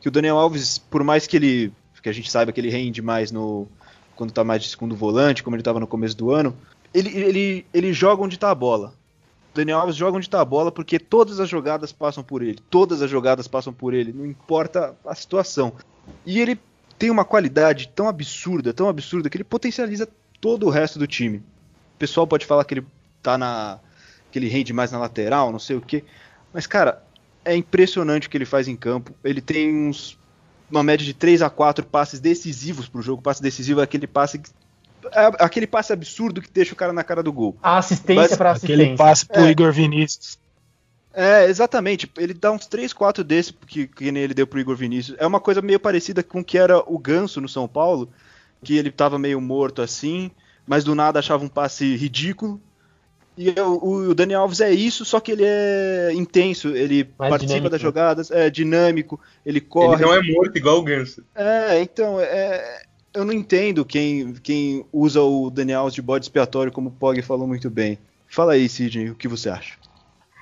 [0.00, 1.72] Que o Daniel Alves, por mais que ele.
[2.00, 3.66] que a gente saiba que ele rende mais no.
[4.14, 6.56] quando tá mais de segundo volante, como ele estava no começo do ano,
[6.94, 8.94] ele, ele, ele joga onde tá a bola.
[9.54, 12.58] O Daniel Alves joga onde tá a bola porque todas as jogadas passam por ele.
[12.68, 15.72] Todas as jogadas passam por ele, não importa a situação.
[16.26, 16.58] E ele
[16.98, 20.08] tem uma qualidade tão absurda, tão absurda, que ele potencializa
[20.40, 21.38] todo o resto do time.
[21.38, 22.86] O pessoal pode falar que ele
[23.22, 23.78] tá na.
[24.32, 26.02] que ele rende mais na lateral, não sei o que.
[26.52, 27.00] Mas, cara,
[27.44, 29.14] é impressionante o que ele faz em campo.
[29.22, 30.18] Ele tem uns,
[30.68, 33.22] uma média de 3 a 4 passes decisivos pro jogo.
[33.22, 34.50] Passe decisivo é aquele passe que,
[35.12, 37.56] aquele passe absurdo que deixa o cara na cara do gol.
[37.62, 38.84] A assistência para assistência.
[38.84, 39.50] Aquele passe pro é.
[39.50, 40.38] Igor Vinícius.
[41.14, 42.10] É, exatamente.
[42.18, 45.16] Ele dá uns 3, 4 desses que, que nem ele deu pro Igor Vinícius.
[45.20, 48.08] É uma coisa meio parecida com o que era o Ganso no São Paulo,
[48.62, 50.30] que ele tava meio morto assim,
[50.66, 52.60] mas do nada achava um passe ridículo.
[53.36, 57.46] E o, o Daniel Alves é isso, só que ele é intenso, ele Mais participa
[57.46, 57.82] dinâmico, das né?
[57.82, 59.96] jogadas, é dinâmico, ele corre.
[59.96, 61.24] Ele não é morto igual o Ganso.
[61.34, 62.84] É, então, é,
[63.14, 67.20] eu não entendo quem, quem usa o Daniel Alves de bode expiatório, como o Pog
[67.22, 67.98] falou muito bem.
[68.28, 69.74] Fala aí, Sidney, o que você acha?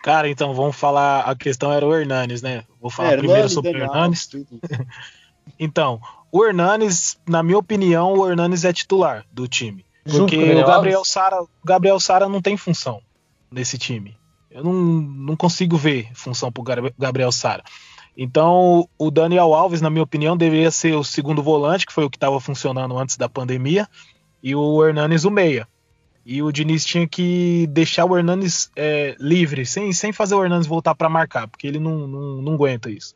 [0.02, 1.20] Cara, então vamos falar.
[1.20, 2.64] A questão era o Hernanes, né?
[2.80, 4.28] Vou falar É, primeiro sobre o Hernanes.
[5.58, 6.00] Então,
[6.30, 9.84] o Hernanes, na minha opinião, o Hernanes é titular do time.
[10.04, 11.04] Porque o Gabriel?
[11.04, 13.02] Sara, o Gabriel Sara não tem função
[13.50, 14.16] nesse time.
[14.50, 16.64] Eu não, não consigo ver função pro
[16.96, 17.64] Gabriel Sara.
[18.16, 22.10] Então, o Daniel Alves, na minha opinião, deveria ser o segundo volante, que foi o
[22.10, 23.88] que estava funcionando antes da pandemia,
[24.42, 25.66] e o Hernanes o meia.
[26.24, 30.66] E o Diniz tinha que deixar o Hernanes é, livre, sem, sem fazer o Hernanes
[30.66, 33.14] voltar para marcar, porque ele não, não, não aguenta isso.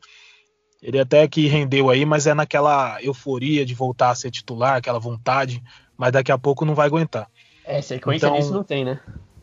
[0.81, 4.99] Ele até que rendeu aí, mas é naquela euforia de voltar a ser titular, aquela
[4.99, 5.63] vontade,
[5.95, 7.27] mas daqui a pouco não vai aguentar.
[7.65, 8.99] É, sequência Então- disso não tem, né?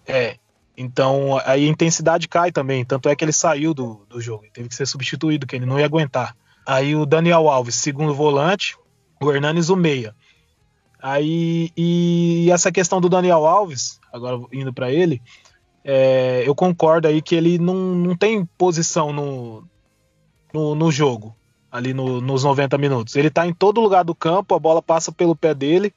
[0.07, 0.36] É.
[0.77, 2.85] Então aí a intensidade cai também.
[2.85, 4.45] Tanto é que ele saiu do, do jogo.
[4.53, 6.37] Teve que ser substituído, que ele não ia aguentar.
[6.66, 8.77] Aí o Daniel Alves, segundo volante,
[9.20, 10.14] o Hernanes o meia.
[11.01, 15.20] Aí e essa questão do Daniel Alves, agora indo para ele,
[15.85, 19.64] é, eu concordo aí que ele não, não tem posição no,
[20.53, 21.37] no, no jogo,
[21.70, 23.16] ali no- nos 90 minutos.
[23.16, 25.93] Ele tá em todo lugar do campo, a bola passa pelo pé dele.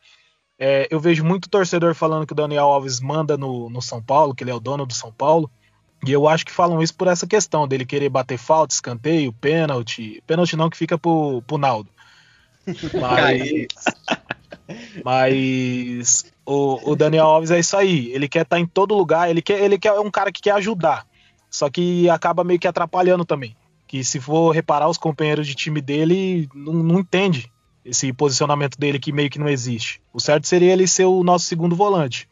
[0.59, 4.33] É, eu vejo muito torcedor falando que o Daniel Alves manda no, no São Paulo,
[4.33, 5.49] que ele é o dono do São Paulo.
[6.05, 10.21] E eu acho que falam isso por essa questão dele querer bater falta, escanteio, pênalti.
[10.25, 11.89] Pênalti não que fica pro, pro Naldo.
[12.99, 13.67] Mas,
[15.01, 18.11] mas o, o Daniel Alves é isso aí.
[18.11, 19.29] Ele quer estar em todo lugar.
[19.29, 21.07] Ele quer, ele quer é um cara que quer ajudar.
[21.49, 23.55] Só que acaba meio que atrapalhando também.
[23.87, 27.49] Que se for reparar, os companheiros de time dele não, não entende
[27.87, 30.01] esse posicionamento dele que meio que não existe.
[30.13, 32.27] O certo seria ele ser o nosso segundo volante,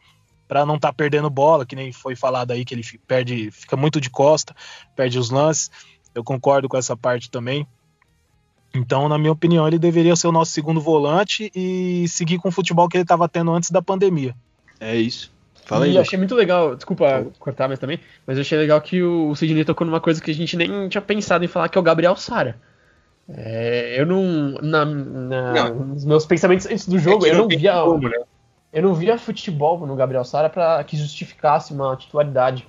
[0.46, 3.76] para não estar tá perdendo bola, que nem foi falado aí que ele perde, fica
[3.76, 4.54] muito de costa,
[4.94, 5.70] perde os lances.
[6.14, 7.66] Eu concordo com essa parte também.
[8.74, 12.52] Então, na minha opinião, ele deveria ser o nosso segundo volante e seguir com o
[12.52, 14.34] futebol que ele estava tendo antes da pandemia.
[14.78, 15.34] É isso.
[15.64, 15.96] Fala e aí.
[15.96, 19.64] eu achei muito legal, desculpa cortar mais também, mas eu achei legal que o Sidney
[19.64, 22.14] tocou numa coisa que a gente nem tinha pensado em falar, que é o Gabriel
[22.14, 22.60] Sara.
[23.28, 25.74] É, eu não, na, na não.
[25.86, 27.82] Nos meus pensamentos antes do jogo, é eu não, via.
[27.82, 28.18] Como, né?
[28.72, 32.66] Eu não via futebol no Gabriel Sara para que justificasse uma titularidade.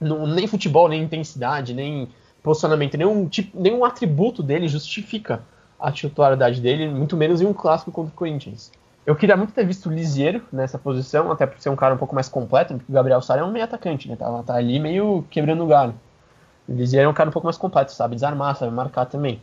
[0.00, 2.08] Não, nem futebol, nem intensidade, nem
[2.42, 5.42] posicionamento, nenhum, tipo, nenhum atributo dele justifica
[5.78, 8.70] a titularidade dele, muito menos em um clássico contra o Corinthians.
[9.04, 11.98] Eu queria muito ter visto o Lisieiro nessa posição, até por ser um cara um
[11.98, 14.16] pouco mais completo, porque o Gabriel Sara é um meio atacante, né?
[14.16, 15.94] Tá, tá ali meio quebrando o galho.
[16.68, 19.40] O Lisieiro é um cara um pouco mais completo, sabe desarmar, sabe marcar também.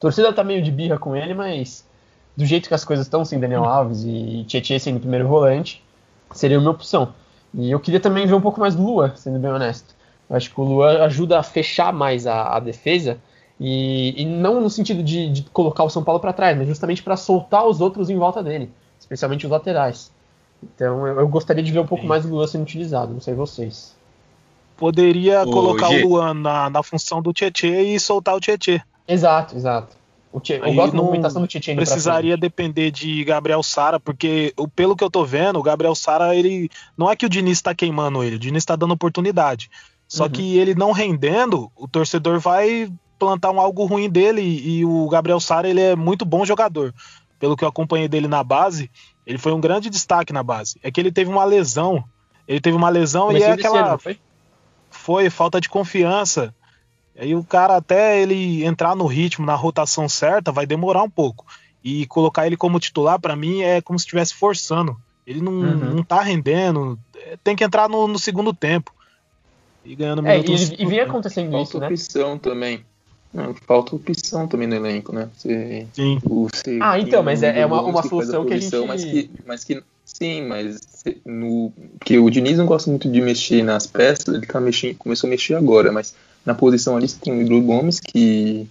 [0.00, 1.86] A torcida tá meio de birra com ele, mas
[2.34, 5.84] do jeito que as coisas estão, sem Daniel Alves e Tietchan sendo o primeiro volante,
[6.32, 7.12] seria uma opção.
[7.52, 9.94] E eu queria também ver um pouco mais do Lua, sendo bem honesto.
[10.28, 13.18] Eu acho que o Lua ajuda a fechar mais a, a defesa
[13.60, 17.02] e, e, não no sentido de, de colocar o São Paulo para trás, mas justamente
[17.02, 20.10] para soltar os outros em volta dele, especialmente os laterais.
[20.62, 22.08] Então eu, eu gostaria de ver um pouco Sim.
[22.08, 23.94] mais do Luan sendo utilizado, não sei vocês.
[24.78, 26.04] Poderia o colocar G...
[26.04, 28.80] o Luan na, na função do Tietê e soltar o Tietê.
[29.06, 30.00] Exato, exato.
[30.32, 31.74] O Tietê, eu gosto da movimentação do Tietê.
[31.74, 36.70] Precisaria depender de Gabriel Sara, porque pelo que eu tô vendo, o Gabriel Sara, ele.
[36.96, 39.68] Não é que o Diniz tá queimando ele, o Diniz tá dando oportunidade.
[40.06, 40.30] Só uhum.
[40.30, 45.38] que ele não rendendo, o torcedor vai plantar um algo ruim dele e o Gabriel
[45.38, 46.94] Sara ele é muito bom jogador.
[47.38, 48.90] Pelo que eu acompanhei dele na base,
[49.26, 50.78] ele foi um grande destaque na base.
[50.82, 52.02] É que ele teve uma lesão.
[52.46, 54.18] Ele teve uma lesão e é aquela foi?
[54.90, 56.54] foi falta de confiança.
[57.18, 61.44] Aí o cara até ele entrar no ritmo, na rotação certa, vai demorar um pouco.
[61.82, 64.96] E colocar ele como titular para mim é como se estivesse forçando.
[65.26, 65.94] Ele não, uhum.
[65.94, 66.98] não tá rendendo,
[67.44, 68.92] tem que entrar no, no segundo tempo.
[69.84, 71.86] E ganhando é, e, e vinha acontecendo falta isso, né?
[71.86, 72.84] opção também.
[73.32, 75.28] Não, falta opção também no elenco, né?
[75.36, 76.18] Você, sim.
[76.22, 78.76] Você ah, então, mas é, é uma, uma solução que a gente...
[78.86, 80.80] Mas que, mas que, sim, mas
[81.24, 81.72] no,
[82.04, 85.30] que o Diniz não gosta muito de mexer nas peças, ele tá mexendo, começou a
[85.30, 86.14] mexer agora, mas
[86.44, 88.68] na posição ali você tem o Igor Gomes, que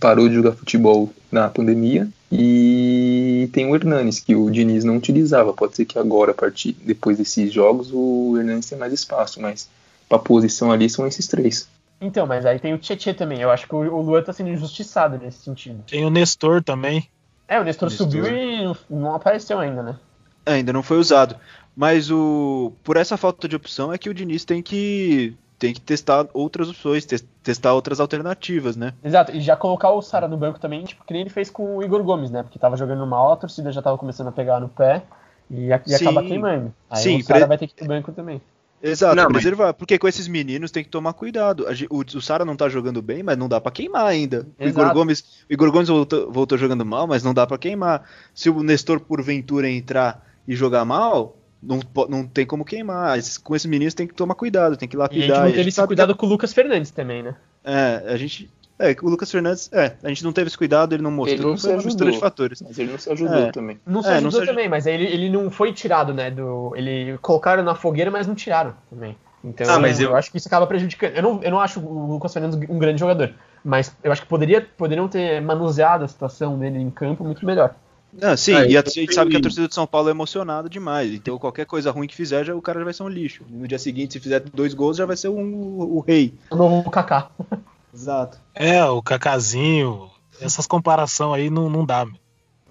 [0.00, 5.52] parou de jogar futebol na pandemia, e tem o Hernanes, que o Diniz não utilizava.
[5.52, 9.68] Pode ser que agora, a partir depois desses jogos, o Hernanes tenha mais espaço, mas
[10.08, 11.68] pra posição ali são esses três.
[12.00, 13.40] Então, mas aí tem o Tietchan também.
[13.40, 15.82] Eu acho que o Luan tá sendo injustiçado nesse sentido.
[15.86, 17.08] Tem o Nestor também.
[17.48, 18.06] É, o Nestor, Nestor.
[18.06, 19.96] subiu e não apareceu ainda, né?
[20.44, 21.36] É, ainda não foi usado.
[21.74, 25.80] Mas o por essa falta de opção é que o Diniz tem que tem que
[25.80, 28.92] testar outras opções, te testar outras alternativas, né?
[29.02, 31.76] Exato, e já colocar o Sara no banco também, tipo, que nem ele fez com
[31.76, 32.42] o Igor Gomes, né?
[32.42, 35.02] Porque tava jogando mal, a torcida já tava começando a pegar no pé
[35.50, 36.74] e, e acaba queimando.
[36.90, 37.48] Aí Sim, o Sara pre...
[37.48, 38.40] vai ter que ir pro banco também.
[38.82, 39.68] Exato, não, preservar.
[39.68, 39.76] Mas...
[39.76, 41.66] Porque com esses meninos tem que tomar cuidado.
[41.90, 44.46] O, o Sara não tá jogando bem, mas não dá para queimar ainda.
[44.58, 48.08] O Igor Gomes, o Igor Gomes voltou, voltou jogando mal, mas não dá para queimar.
[48.34, 53.18] Se o Nestor porventura entrar e jogar mal, não, não tem como queimar.
[53.42, 55.28] Com esses meninos tem que tomar cuidado, tem que lapidar.
[55.28, 56.20] E a gente não teve esse cuidado que...
[56.20, 57.34] com o Lucas Fernandes também, né?
[57.64, 61.02] É, a gente é, o Lucas Fernandes, é, a gente não teve esse cuidado, ele
[61.02, 62.60] não mostrou, ele não foi uma mistura de fatores.
[62.60, 63.50] Mas ele não se ajudou é.
[63.50, 63.80] também.
[63.86, 66.74] Não se é, ajudou não também, mas ele, ele não foi tirado, né, do...
[66.76, 69.16] Ele colocaram na fogueira, mas não tiraram também.
[69.42, 70.10] Então, ah, mas eu...
[70.10, 71.14] eu acho que isso acaba prejudicando.
[71.14, 73.32] Eu não, eu não acho o Lucas Fernandes um grande jogador,
[73.64, 77.74] mas eu acho que poderia, poderiam ter manuseado a situação dele em campo muito melhor.
[78.22, 80.10] Ah, sim, ah, e a, a gente sabe que a torcida de São Paulo é
[80.10, 81.12] emocionada demais.
[81.12, 83.44] Então qualquer coisa ruim que fizer, já, o cara já vai ser um lixo.
[83.48, 86.34] No dia seguinte, se fizer dois gols, já vai ser um, o, o rei.
[86.50, 87.28] O novo Kaká.
[87.92, 88.38] Exato.
[88.54, 92.06] É, o Cacazinho, essas comparações aí não, não dá.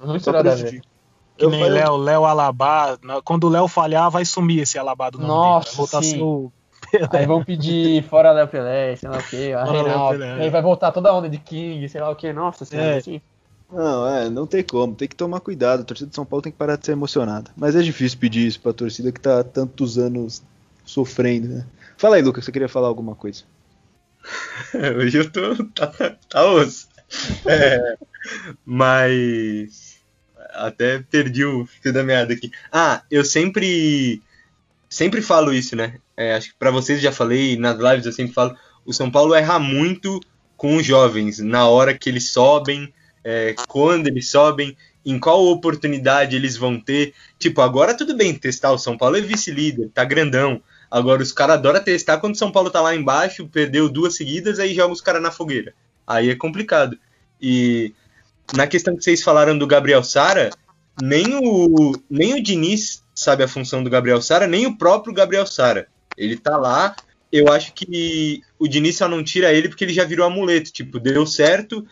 [0.03, 0.81] Muito nada a ver.
[1.37, 2.97] Que nem Léo, Léo Alabá.
[3.23, 5.75] Quando o Léo falhar, vai sumir esse Alabá do nome Nossa, dele.
[5.75, 6.21] Vai voltar sim.
[6.21, 6.51] o
[7.11, 10.35] Aí vão pedir fora Léo Pelé, sei lá o que, a.
[10.39, 12.31] Aí vai voltar toda a onda de King, sei lá o que.
[12.31, 12.97] Nossa é.
[12.97, 13.21] assim.
[13.71, 15.81] Não, é, não tem como, tem que tomar cuidado.
[15.81, 17.51] A torcida de São Paulo tem que parar de ser emocionada.
[17.57, 20.43] Mas é difícil pedir isso pra torcida que tá tantos anos
[20.85, 21.65] sofrendo, né?
[21.97, 23.43] Fala aí, Lucas, você queria falar alguma coisa?
[24.97, 25.55] Hoje eu tô.
[25.73, 25.87] Tá,
[26.29, 26.87] tá osso.
[27.45, 27.97] É,
[28.65, 29.95] mas.
[30.53, 32.51] Até perdi o fio da meada aqui.
[32.71, 34.21] Ah, eu sempre.
[34.89, 35.97] Sempre falo isso, né?
[36.15, 38.55] É, acho que pra vocês já falei, nas lives eu sempre falo.
[38.85, 40.21] O São Paulo erra muito
[40.55, 42.93] com os jovens, na hora que eles sobem,
[43.25, 47.13] é, quando eles sobem, em qual oportunidade eles vão ter.
[47.39, 50.61] Tipo, agora tudo bem testar, o São Paulo é vice-líder, tá grandão.
[50.89, 54.59] Agora, os caras adoram testar quando o São Paulo tá lá embaixo, perdeu duas seguidas,
[54.59, 55.73] aí joga os caras na fogueira.
[56.05, 56.97] Aí é complicado.
[57.41, 57.93] E
[58.53, 60.51] na questão que vocês falaram do Gabriel Sara,
[61.01, 65.47] nem o, nem o Diniz sabe a função do Gabriel Sara, nem o próprio Gabriel
[65.47, 65.87] Sara.
[66.15, 66.95] Ele tá lá.
[67.31, 70.71] Eu acho que o Diniz só não tira ele porque ele já virou amuleto.
[70.71, 71.85] Tipo, deu certo,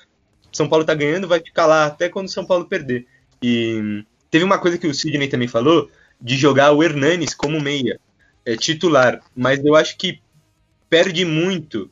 [0.54, 3.06] São Paulo tá ganhando, vai ficar lá até quando São Paulo perder.
[3.42, 5.90] E teve uma coisa que o Sidney também falou,
[6.22, 8.00] de jogar o Hernanes como meia,
[8.46, 9.22] é, titular.
[9.36, 10.22] Mas eu acho que
[10.90, 11.90] perde muito,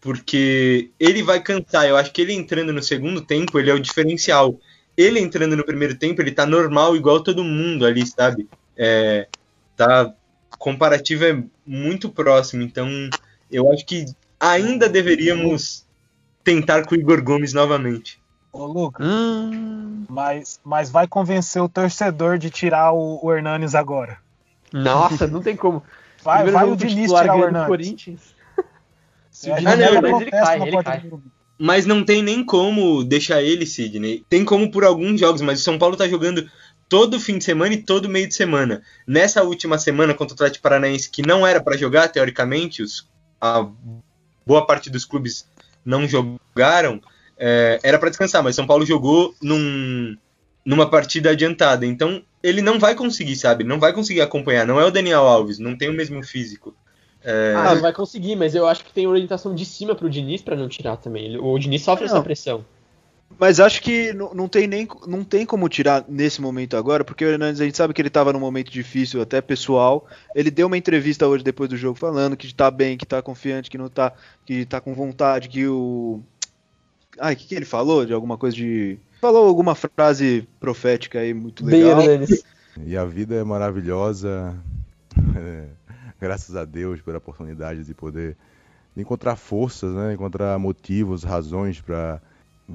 [0.00, 1.88] porque ele vai cansar.
[1.88, 4.60] Eu acho que ele entrando no segundo tempo, ele é o diferencial.
[4.96, 8.46] Ele entrando no primeiro tempo, ele tá normal, igual todo mundo ali, sabe?
[8.76, 9.26] É,
[9.76, 10.14] tá
[10.58, 12.88] comparativo é muito próximo, então
[13.50, 14.06] eu acho que
[14.38, 15.84] ainda deveríamos
[16.44, 18.20] tentar com o Igor Gomes novamente.
[18.52, 20.04] Ô, Lucas, hum.
[20.08, 24.18] mas, mas vai convencer o torcedor de tirar o, o Hernanes agora.
[24.72, 25.82] Nossa, não tem como.
[26.22, 27.66] Vai, vai o Diniz tirar o Hernanes.
[27.66, 28.34] Corinthians.
[29.28, 31.10] Se o Diniz ah, não, ele cai, ele cai.
[31.58, 34.24] Mas não tem nem como deixar ele, Sidney.
[34.28, 36.48] Tem como por alguns jogos, mas o São Paulo tá jogando
[36.88, 38.82] todo fim de semana e todo meio de semana.
[39.06, 43.08] Nessa última semana contra o Atlético Paranaense, que não era para jogar, teoricamente, os,
[43.40, 43.66] a
[44.46, 45.48] boa parte dos clubes
[45.84, 47.00] não jogaram,
[47.38, 50.16] é, era para descansar, mas São Paulo jogou num,
[50.64, 51.84] numa partida adiantada.
[51.86, 53.64] Então ele não vai conseguir, sabe?
[53.64, 54.66] Não vai conseguir acompanhar.
[54.66, 56.74] Não é o Daniel Alves, não tem o mesmo físico.
[57.24, 57.54] É...
[57.56, 60.68] Ah, vai conseguir, mas eu acho que tem orientação de cima pro Diniz para não
[60.68, 61.38] tirar também.
[61.38, 62.12] O Diniz sofre não.
[62.14, 62.64] essa pressão.
[63.38, 67.28] Mas acho que não, tem nem não tem como tirar nesse momento agora, porque o
[67.28, 70.06] Hernandes a gente sabe que ele estava num momento difícil, até pessoal.
[70.34, 73.70] Ele deu uma entrevista hoje depois do jogo falando que está bem, que está confiante,
[73.70, 74.12] que não tá,
[74.44, 76.22] que tá com vontade, que o
[77.18, 78.06] Ai, o que, que ele falou?
[78.06, 81.96] De alguma coisa de falou alguma frase profética aí muito legal.
[81.96, 82.26] Bem,
[82.84, 84.56] e a vida é maravilhosa.
[85.36, 85.66] É,
[86.20, 88.36] graças a Deus pela oportunidade de poder
[88.96, 90.14] encontrar forças, né?
[90.14, 92.20] encontrar motivos, razões para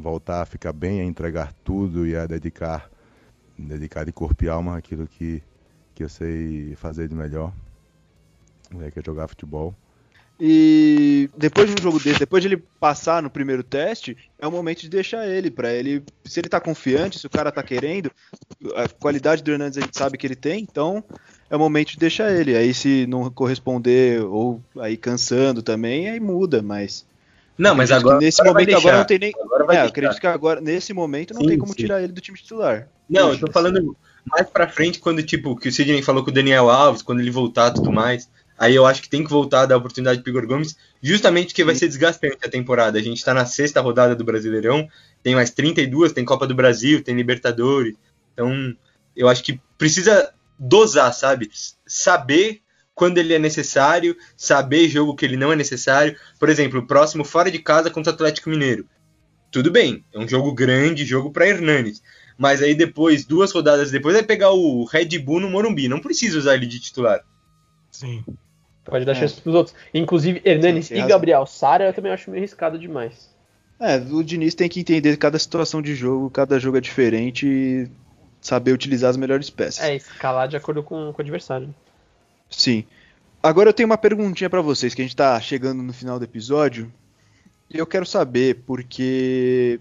[0.01, 2.89] voltar a ficar bem, a entregar tudo e a dedicar,
[3.57, 5.41] dedicar de corpo e alma aquilo que,
[5.95, 7.53] que eu sei fazer de melhor,
[8.71, 9.75] né, que é jogar futebol.
[10.39, 14.51] E depois de um jogo desse, depois de ele passar no primeiro teste, é o
[14.51, 18.11] momento de deixar ele, para ele, se ele tá confiante, se o cara tá querendo,
[18.75, 21.03] a qualidade do Hernandes a gente sabe que ele tem, então
[21.49, 22.55] é o momento de deixar ele.
[22.55, 27.03] Aí se não corresponder ou aí cansando também, aí muda, mas
[27.57, 28.19] não, mas agora.
[28.19, 29.33] Nesse agora momento agora não tem nem.
[29.69, 31.79] É, acredito que agora, nesse momento, não sim, tem como sim.
[31.79, 32.87] tirar ele do time titular.
[33.09, 33.95] Não, eu tô falando
[34.25, 37.31] mais pra frente, quando, tipo, que o Sidney falou com o Daniel Alves, quando ele
[37.31, 38.29] voltar e tudo mais.
[38.57, 41.63] Aí eu acho que tem que voltar a dar oportunidade pro Igor Gomes, justamente porque
[41.63, 42.97] vai ser desgastante a temporada.
[42.97, 44.87] A gente tá na sexta rodada do Brasileirão,
[45.21, 47.95] tem mais 32, tem Copa do Brasil, tem Libertadores.
[48.33, 48.75] Então,
[49.15, 51.51] eu acho que precisa dosar, sabe?
[51.85, 52.61] Saber
[52.97, 56.17] quando ele é necessário, saber jogo que ele não é necessário.
[56.39, 58.87] Por exemplo, o próximo fora de casa contra o Atlético Mineiro.
[59.51, 62.01] Tudo bem, é um jogo grande, jogo para Hernanes.
[62.39, 65.87] Mas aí depois, duas rodadas depois, vai pegar o Red Bull no Morumbi.
[65.87, 67.23] Não precisa usar ele de titular.
[67.91, 68.25] Sim.
[68.83, 69.15] Pode dar é.
[69.15, 69.75] chance pros outros.
[69.93, 73.29] Inclusive, Hernanes e Gabriel Sara eu também acho meio arriscado demais.
[73.79, 77.87] É, o Diniz tem que entender cada situação de jogo, cada jogo é diferente e
[78.41, 79.85] saber utilizar as melhores peças.
[79.85, 81.75] É, escalar de acordo com, com o adversário.
[82.49, 82.85] Sim.
[83.41, 86.25] Agora eu tenho uma perguntinha para vocês, que a gente tá chegando no final do
[86.25, 86.91] episódio.
[87.69, 89.79] Eu quero saber, porque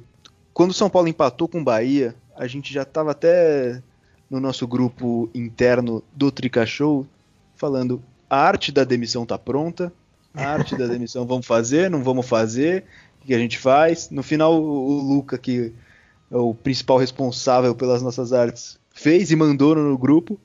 [0.53, 3.83] quando o São Paulo empatou com o Bahia, a gente já tava até
[4.31, 7.07] no nosso grupo interno do Trica Show
[7.55, 9.93] falando a arte da demissão tá pronta,
[10.35, 12.85] a arte da demissão vamos fazer, não vamos fazer,
[13.23, 14.11] o que a gente faz?
[14.11, 15.73] No final o Luca, que
[16.31, 20.39] é o principal responsável pelas nossas artes, fez e mandou no grupo.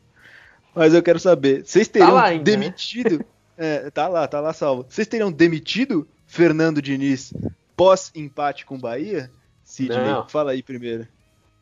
[0.73, 2.57] Mas eu quero saber, vocês tá teriam tá ainda, né?
[2.57, 3.17] demitido?
[3.19, 3.25] Né?
[3.57, 4.85] É, tá lá, tá lá salvo.
[4.89, 7.33] Vocês teriam demitido Fernando Diniz
[7.75, 9.31] pós empate com o Bahia?
[9.63, 10.27] Sidney, Não.
[10.27, 11.07] fala aí primeiro.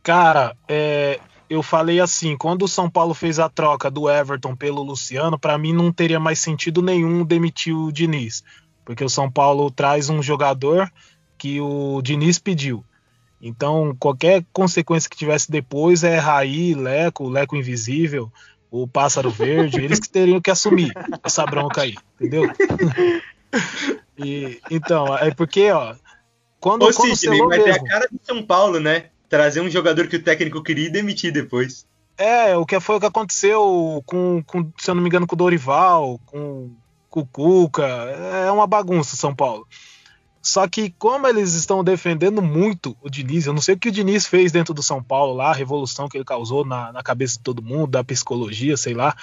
[0.01, 4.82] Cara, é, eu falei assim, quando o São Paulo fez a troca do Everton pelo
[4.82, 8.43] Luciano, para mim não teria mais sentido nenhum demitir o Diniz,
[8.86, 10.91] porque o São Paulo traz um jogador
[11.38, 12.84] que o Diniz pediu.
[13.41, 18.32] Então, qualquer consequência que tivesse depois é Raí, Leco, Leco Invisível,
[18.72, 20.91] o Pássaro Verde, eles que teriam que assumir
[21.24, 22.43] essa bronca aí, entendeu?
[24.17, 25.95] e, então, é porque, ó,
[26.59, 29.05] quando, Ô, quando Sidney, mas mesmo, é a cara de São Paulo, né?
[29.28, 31.88] Trazer um jogador que o técnico queria e demitir depois.
[32.17, 35.36] É, o que foi o que aconteceu com, com se eu não me engano, com
[35.36, 36.76] o Dorival, com,
[37.09, 37.86] com o Cuca.
[37.86, 39.65] É uma bagunça São Paulo.
[40.50, 43.91] Só que como eles estão defendendo muito o Diniz, eu não sei o que o
[43.91, 47.38] Diniz fez dentro do São Paulo lá, a revolução que ele causou na, na cabeça
[47.38, 49.16] de todo mundo, da psicologia, sei lá.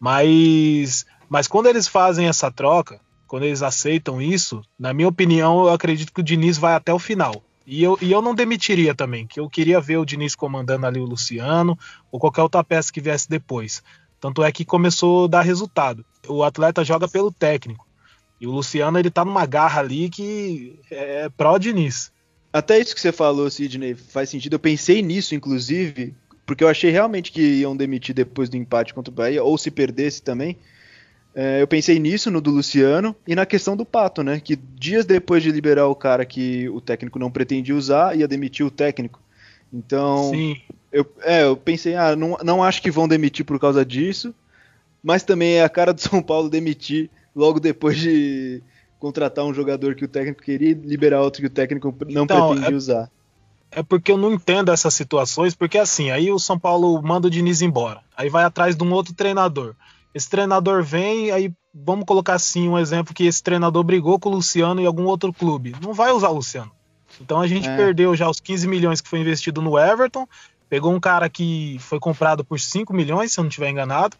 [0.00, 5.72] Mas, mas quando eles fazem essa troca, quando eles aceitam isso, na minha opinião, eu
[5.72, 7.40] acredito que o Diniz vai até o final.
[7.64, 10.98] E eu, e eu não demitiria também, que eu queria ver o Diniz comandando ali
[10.98, 11.78] o Luciano
[12.10, 13.80] ou qualquer outra peça que viesse depois.
[14.20, 16.04] Tanto é que começou a dar resultado.
[16.26, 17.86] O atleta joga pelo técnico.
[18.40, 22.12] E o Luciano, ele tá numa garra ali que é pró-Diniz.
[22.52, 24.54] Até isso que você falou, Sidney, faz sentido.
[24.54, 26.14] Eu pensei nisso, inclusive,
[26.46, 29.70] porque eu achei realmente que iam demitir depois do empate contra o Bahia, ou se
[29.70, 30.56] perdesse também.
[31.34, 34.38] É, eu pensei nisso, no do Luciano, e na questão do Pato, né?
[34.38, 38.64] Que dias depois de liberar o cara que o técnico não pretendia usar, ia demitir
[38.64, 39.20] o técnico.
[39.72, 40.56] Então, Sim.
[40.92, 44.32] eu, é, eu pensei, ah, não, não acho que vão demitir por causa disso,
[45.02, 48.62] mas também é a cara do São Paulo demitir logo depois de
[48.98, 52.48] contratar um jogador que o técnico queria e liberar outro que o técnico não Então,
[52.50, 53.10] pretendia é- usar.
[53.70, 57.30] É porque eu não entendo essas situações, porque assim, aí o São Paulo manda o
[57.30, 58.00] Diniz embora.
[58.16, 59.74] Aí vai atrás de um outro treinador.
[60.14, 64.32] Esse treinador vem, aí vamos colocar assim um exemplo que esse treinador brigou com o
[64.36, 65.74] Luciano em algum outro clube.
[65.82, 66.70] Não vai usar o Luciano.
[67.20, 67.76] Então a gente É.
[67.76, 70.24] perdeu já os 15 milhões que foi investido no Everton,
[70.68, 74.16] pegou um cara que foi comprado por 5 milhões, se eu não estiver enganado,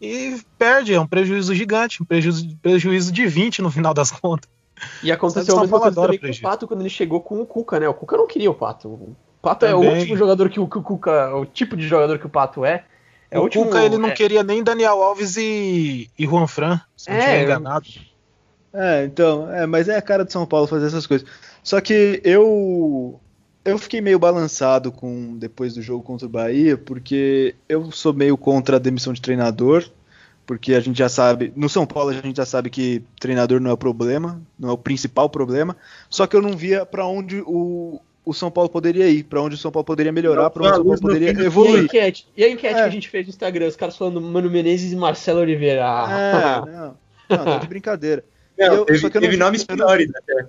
[0.00, 4.48] e perde, é um prejuízo gigante, um prejuízo, prejuízo de 20 no final das contas.
[5.02, 7.40] E aconteceu São a mesma Paulo coisa também com o Pato quando ele chegou com
[7.40, 7.88] o Cuca, né?
[7.88, 8.88] O Cuca não queria o Pato.
[8.88, 9.98] O Pato é o Também.
[9.98, 12.84] último jogador que o, que o Cuca, o tipo de jogador que o Pato é.
[13.30, 16.80] É o último- Cuca ele não é- queria nem Daniel Alves e, e Juan Fran,
[16.96, 17.86] se não É, estiver eu- enganado.
[18.72, 21.28] É, então, é, mas é a cara de São Paulo fazer essas coisas.
[21.62, 23.18] Só que eu
[23.64, 28.36] eu fiquei meio balançado com depois do jogo contra o Bahia, porque eu sou meio
[28.36, 29.84] contra a demissão de treinador,
[30.46, 33.70] porque a gente já sabe, no São Paulo a gente já sabe que treinador não
[33.70, 35.76] é o problema, não é o principal problema,
[36.08, 39.56] só que eu não via pra onde o, o São Paulo poderia ir, pra onde
[39.56, 41.84] o São Paulo poderia melhorar, pra onde o São Paulo poderia E a evoluir.
[41.84, 42.82] enquete, e a enquete É.
[42.82, 45.84] que a gente fez no Instagram, os caras falando Mano Menezes e Marcelo Oliveira.
[45.86, 46.64] Ah.
[46.66, 46.70] É,
[47.36, 48.24] não, não, tá de brincadeira.
[48.58, 50.46] Não, Eu- teve, só que eu não teve vi- nomes não- piores até.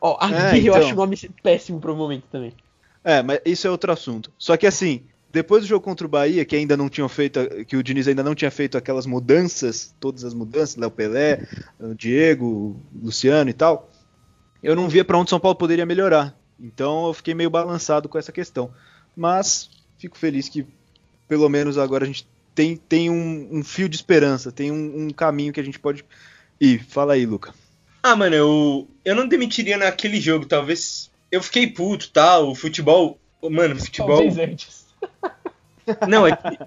[0.00, 0.84] Ó, É, Aguirre eu então.
[0.86, 2.52] acho o nome péssimo pro momento também.
[3.04, 4.30] É, mas isso é outro assunto.
[4.38, 7.76] Só que assim, depois do jogo contra o Bahia, que ainda não tinham feito, que
[7.76, 11.46] o Diniz ainda não tinha feito aquelas mudanças, todas as mudanças, Léo Pelé,
[11.78, 13.90] o Diego, Luciano e tal,
[14.62, 16.36] eu não via pra onde São Paulo poderia melhorar.
[16.60, 18.70] Então eu fiquei meio balançado com essa questão.
[19.16, 20.66] Mas fico feliz que
[21.28, 25.10] pelo menos agora a gente tem, tem um, um fio de esperança, tem um, um
[25.10, 26.04] caminho que a gente pode
[26.60, 26.82] ir.
[26.84, 27.54] Fala aí, Luca.
[28.02, 31.10] Ah, mano, eu, eu não demitiria naquele jogo, talvez.
[31.30, 33.18] Eu fiquei puto, tal, o futebol.
[33.42, 34.18] Mano, futebol.
[34.18, 34.86] Talvez antes.
[36.06, 36.58] Não, é que,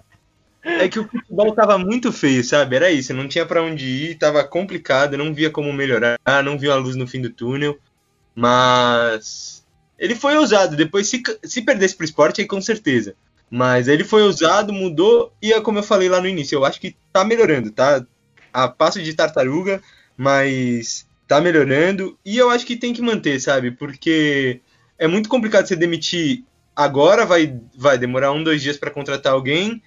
[0.64, 2.76] é que o futebol tava muito feio, sabe?
[2.76, 6.74] Era isso, não tinha pra onde ir, tava complicado, não via como melhorar, não via
[6.74, 7.78] a luz no fim do túnel.
[8.34, 9.64] Mas
[10.00, 13.16] ele foi ousado, depois se, se perdesse pro esporte, aí com certeza.
[13.50, 16.82] Mas ele foi ousado, mudou, e é como eu falei lá no início, eu acho
[16.82, 18.04] que tá melhorando, tá?
[18.52, 19.84] A passo de tartaruga,
[20.18, 23.72] mas tá melhorando, e eu acho que tem que manter, sabe?
[23.72, 24.60] Porque
[25.00, 26.44] é muito complicado você demitir
[26.76, 29.82] agora, vai, vai demorar um, dois dias para contratar alguém,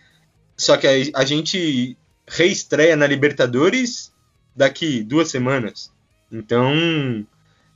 [0.56, 4.10] só que a, a gente reestreia na Libertadores
[4.56, 5.92] daqui duas semanas.
[6.32, 7.26] Então,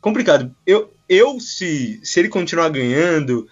[0.00, 0.50] complicado.
[0.66, 3.46] Eu, eu se, se ele continuar ganhando,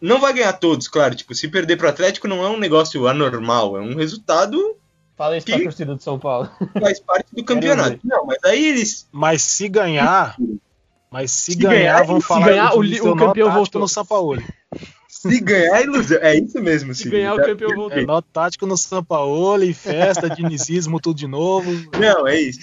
[0.00, 1.14] não vai ganhar todos, claro.
[1.14, 4.76] Tipo, se perder pro Atlético não é um negócio anormal, é um resultado
[5.16, 6.50] Fala isso pra Que- torcida do São Paulo.
[6.80, 7.98] faz parte do campeonato.
[8.04, 9.06] Não, mas aí eles.
[9.12, 10.36] Mas se ganhar,
[11.10, 13.80] mas se, Se ganhar, ganhar, vão se falar ganhar, o o campeão voltou.
[13.80, 14.44] no Sampaoli.
[15.08, 16.18] Se ganhar, é ilusão.
[16.20, 17.98] É isso mesmo, Se ganhar o Tá- campeão voltou.
[17.98, 21.70] É nó tático no Sampaoli, festa, dinizismo, tudo de novo.
[21.98, 22.60] Não, é isso.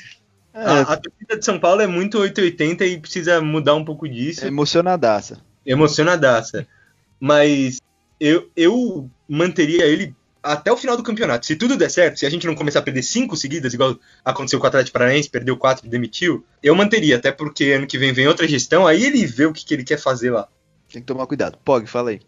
[0.54, 4.08] É, A, a torcida de São Paulo é muito 880 e precisa mudar um pouco
[4.10, 4.44] disso.
[4.44, 5.40] é emocionadaça.
[5.66, 6.68] emocionadaça.
[7.20, 7.80] Mas
[8.20, 10.14] eu, eu manteria ele
[10.44, 11.46] até o final do campeonato.
[11.46, 14.60] Se tudo der certo, se a gente não começar a perder cinco seguidas, igual aconteceu
[14.60, 18.14] com o Atlético Paranaense, perdeu quatro e demitiu, eu manteria, até porque ano que vem
[18.14, 20.48] vem outra gestão, aí ele vê o que, que ele quer fazer lá.
[20.92, 21.58] Tem que tomar cuidado.
[21.64, 22.22] Pog, fala aí.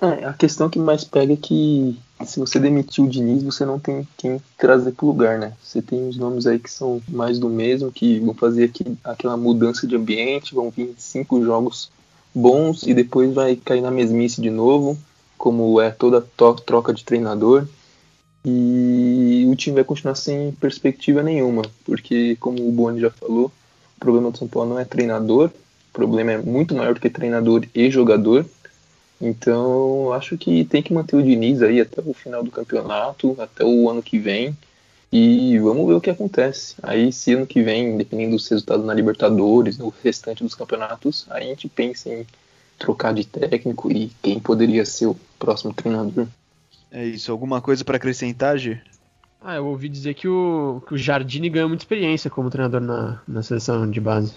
[0.00, 3.78] É, a questão que mais pega é que se você demitir o Diniz, você não
[3.78, 5.54] tem quem trazer pro lugar, né?
[5.62, 9.36] Você tem os nomes aí que são mais do mesmo, que vão fazer aqui, aquela
[9.36, 11.90] mudança de ambiente, vão vir cinco jogos
[12.34, 14.98] bons e depois vai cair na mesmice de novo,
[15.36, 17.66] como é toda to- troca de treinador.
[18.44, 23.46] E o time vai continuar sem perspectiva nenhuma, porque como o Boni já falou,
[23.96, 27.10] o problema do São Paulo não é treinador, o problema é muito maior do que
[27.10, 28.46] treinador e jogador.
[29.20, 33.64] Então, acho que tem que manter o Diniz aí até o final do campeonato, até
[33.64, 34.56] o ano que vem.
[35.10, 36.74] E vamos ver o que acontece.
[36.82, 41.44] Aí, se ano que vem, dependendo dos resultados na Libertadores, no restante dos campeonatos, aí
[41.46, 42.26] a gente pensa em
[42.78, 46.26] trocar de técnico e quem poderia ser o próximo treinador.
[46.90, 47.32] É isso.
[47.32, 48.78] Alguma coisa pra acrescentar, Gê?
[49.40, 53.20] Ah, eu ouvi dizer que o, que o Jardine ganhou muita experiência como treinador na,
[53.28, 54.34] na seleção de base.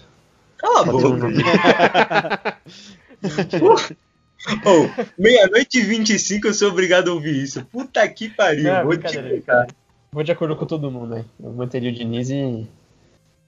[0.58, 1.28] Cala a boca.
[4.66, 7.66] oh, meia-noite e 25 eu sou obrigado a ouvir isso.
[7.66, 8.64] Puta que pariu.
[8.64, 9.44] Não, vou te.
[10.12, 11.26] Vou de acordo com todo mundo, né?
[11.42, 12.68] Eu manteria o Diniz e.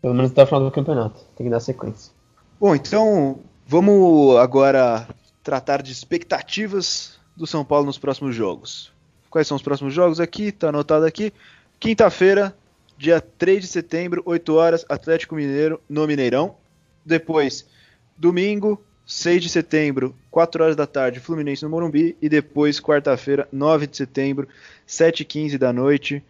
[0.01, 1.19] Pelo menos até o final do campeonato.
[1.35, 2.11] Tem que dar sequência.
[2.59, 3.39] Bom, então
[3.71, 5.07] vamos agora
[5.41, 8.91] tratar de expectativas do São Paulo nos próximos jogos.
[9.29, 10.51] Quais são os próximos jogos aqui?
[10.51, 11.31] Tá anotado aqui.
[11.79, 12.53] Quinta-feira,
[12.97, 16.57] dia 3 de setembro, 8 horas, Atlético Mineiro no Mineirão.
[17.05, 17.65] Depois,
[18.17, 22.17] domingo, 6 de setembro, 4 horas da tarde, Fluminense no Morumbi.
[22.21, 24.49] E depois, quarta-feira, 9 de setembro,
[24.85, 26.21] 7h15 da noite,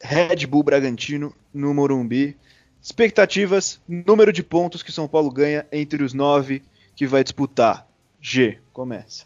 [0.00, 2.34] Red Bull Bragantino no Morumbi.
[2.84, 6.62] Expectativas, número de pontos que São Paulo ganha entre os nove
[6.94, 7.86] que vai disputar.
[8.20, 9.24] G, começa.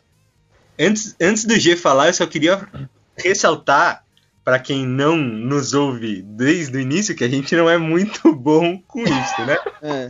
[0.78, 2.68] Antes, antes do G falar, eu só queria
[3.16, 4.04] ressaltar
[4.44, 8.80] para quem não nos ouve desde o início que a gente não é muito bom
[8.86, 9.56] com isso, né?
[9.82, 10.08] É.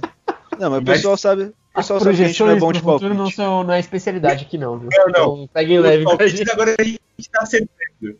[0.58, 2.82] Não, mas o pessoal sabe, o pessoal sabe que a gente não é bom de
[2.82, 3.14] palpite.
[3.14, 4.90] não, são, não é especialidade aqui não, viu?
[4.92, 5.10] Não, não.
[5.10, 6.50] Então, peguem leve com a Palpite gente.
[6.50, 7.00] agora a gente
[7.32, 8.18] tá acertando.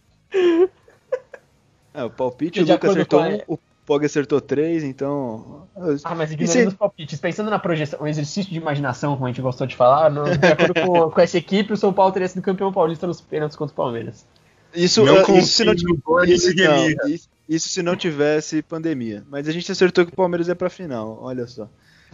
[1.93, 3.59] É, o palpite, E o de Luca acordo acertou com a- um, o
[3.89, 5.67] Pog acertou três, então.
[6.05, 9.25] Ah, mas E ignorando se- os palpites, pensando na projeção, um exercício de imaginação, como
[9.25, 12.13] a gente gostou de falar, no- de acordo com, com essa equipe, o São Paulo
[12.13, 14.27] teria sido campeão paulista nos pênaltis contra o Palmeiras.
[14.75, 17.97] Isso, Não uh, isso se não confio no Boni isso, não, isso- isso se não
[17.97, 19.25] tivesse pandemia.
[19.31, 21.67] Mas a gente acertou que o Palmeiras é pra final, olha só.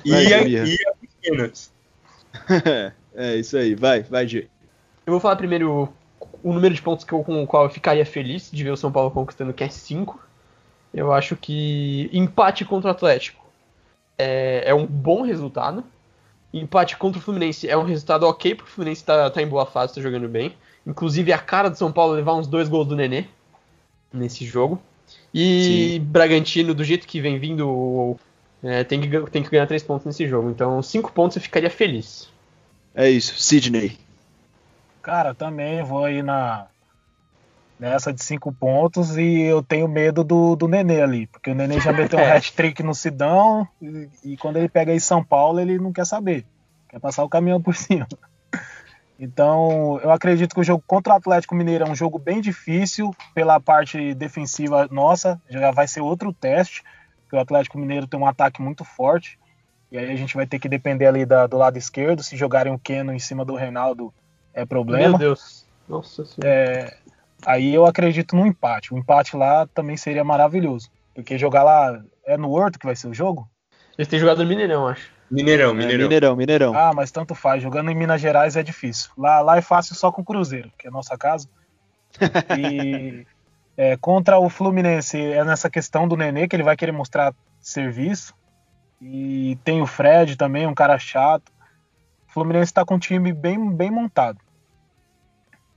[0.04, 0.64] E Vai, a, Guria.
[0.64, 1.50] e a
[3.14, 4.48] é isso aí, vai, vai, G.
[5.06, 5.92] Eu vou falar primeiro
[6.42, 8.76] o número de pontos que eu, com o qual eu ficaria feliz de ver o
[8.76, 10.20] São Paulo conquistando, que é 5.
[10.94, 13.44] Eu acho que empate contra o Atlético
[14.16, 15.84] é, é um bom resultado.
[16.52, 19.66] Empate contra o Fluminense é um resultado ok, porque o Fluminense tá, tá em boa
[19.66, 20.54] fase, tá jogando bem.
[20.86, 23.24] Inclusive a cara do São Paulo é levar uns dois gols do Nenê
[24.12, 24.80] nesse jogo.
[25.32, 28.16] E Bragantino, do jeito que vem vindo,
[28.62, 30.48] é, tem, que, tem que ganhar três pontos nesse jogo.
[30.48, 32.28] Então, cinco pontos eu ficaria feliz.
[32.94, 33.98] É isso, Sidney.
[35.02, 36.68] Cara, também vou aí na
[37.78, 41.80] nessa de cinco pontos e eu tenho medo do, do Nenê ali, porque o Nenê
[41.80, 42.36] já meteu um É.
[42.36, 46.44] hat-trick no Sidão e, e quando ele pega aí São Paulo ele não quer saber,
[46.88, 48.06] quer passar o caminhão por cima.
[49.18, 53.14] Então, eu acredito que o jogo contra o Atlético Mineiro é um jogo bem difícil
[53.32, 56.82] pela parte defensiva nossa, já vai ser outro teste,
[57.22, 59.38] porque o Atlético Mineiro tem um ataque muito forte.
[59.92, 62.72] E aí a gente vai ter que depender ali da- do lado esquerdo, se jogarem
[62.74, 64.12] o Keno em cima do Reinaldo
[64.52, 65.10] é problema.
[65.10, 65.64] Meu Deus.
[65.88, 66.52] Nossa senhora.
[66.52, 66.96] É,
[67.46, 68.92] aí eu acredito no empate.
[68.92, 70.90] O empate lá também seria maravilhoso.
[71.14, 73.48] Porque jogar lá é no Horto que vai ser o jogo?
[73.96, 75.12] Eles têm jogado no Mineirão, acho.
[75.30, 76.02] Mineirão, É, Mineirão.
[76.04, 76.74] Mineirão, Mineirão.
[76.74, 77.62] Ah, mas tanto faz.
[77.62, 79.10] Jogando em Minas Gerais é difícil.
[79.16, 81.48] Lá, lá é fácil só com o Cruzeiro, que é a nossa casa.
[82.58, 83.26] E
[83.76, 88.34] é, contra o Fluminense é nessa questão do Nenê que ele vai querer mostrar serviço.
[89.00, 91.52] E tem o Fred também, um cara chato.
[92.28, 94.38] O Fluminense está com um time bem, bem montado.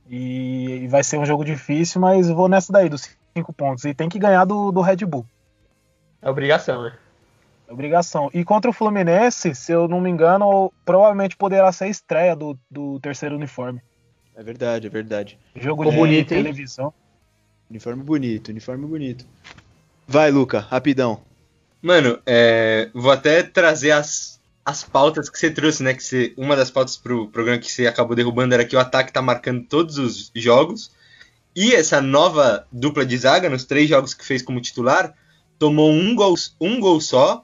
[0.08, 3.84] E, e vai ser um jogo difícil, mas vou nessa daí, dos cinco pontos.
[3.84, 5.26] E tem que ganhar do, do Red Bull.
[6.22, 6.92] É obrigação, né?
[7.68, 8.30] É Obrigação.
[8.32, 12.58] E contra o Fluminense, se eu não me engano, provavelmente poderá ser a estreia do,
[12.70, 13.82] do terceiro uniforme.
[14.34, 15.38] É verdade, é verdade.
[15.54, 16.42] Jogo Ficou de bonito, hein?
[16.42, 16.94] televisão.
[17.68, 19.26] Uniforme bonito, uniforme bonito.
[20.06, 21.20] Vai, Luca, rapidão.
[21.82, 24.37] Mano, é, vou até trazer as,
[24.68, 25.94] as pautas que você trouxe, né?
[25.94, 29.10] Que você, uma das pautas pro programa que você acabou derrubando era que o ataque
[29.10, 30.92] tá marcando todos os jogos.
[31.56, 35.14] E essa nova dupla de zaga, nos três jogos que fez como titular,
[35.58, 37.42] tomou um gol, um gol só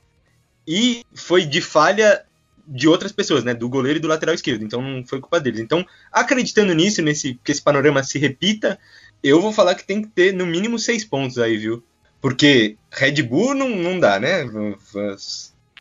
[0.69, 2.27] e foi de falha
[2.69, 3.55] de outras pessoas, né?
[3.55, 4.63] Do goleiro e do lateral esquerdo.
[4.63, 5.61] Então não foi culpa deles.
[5.61, 8.79] Então, acreditando nisso, nesse que esse panorama se repita,
[9.23, 11.83] eu vou falar que tem que ter no mínimo seis pontos aí, viu?
[12.21, 14.45] Porque Red Bull não, não dá, né?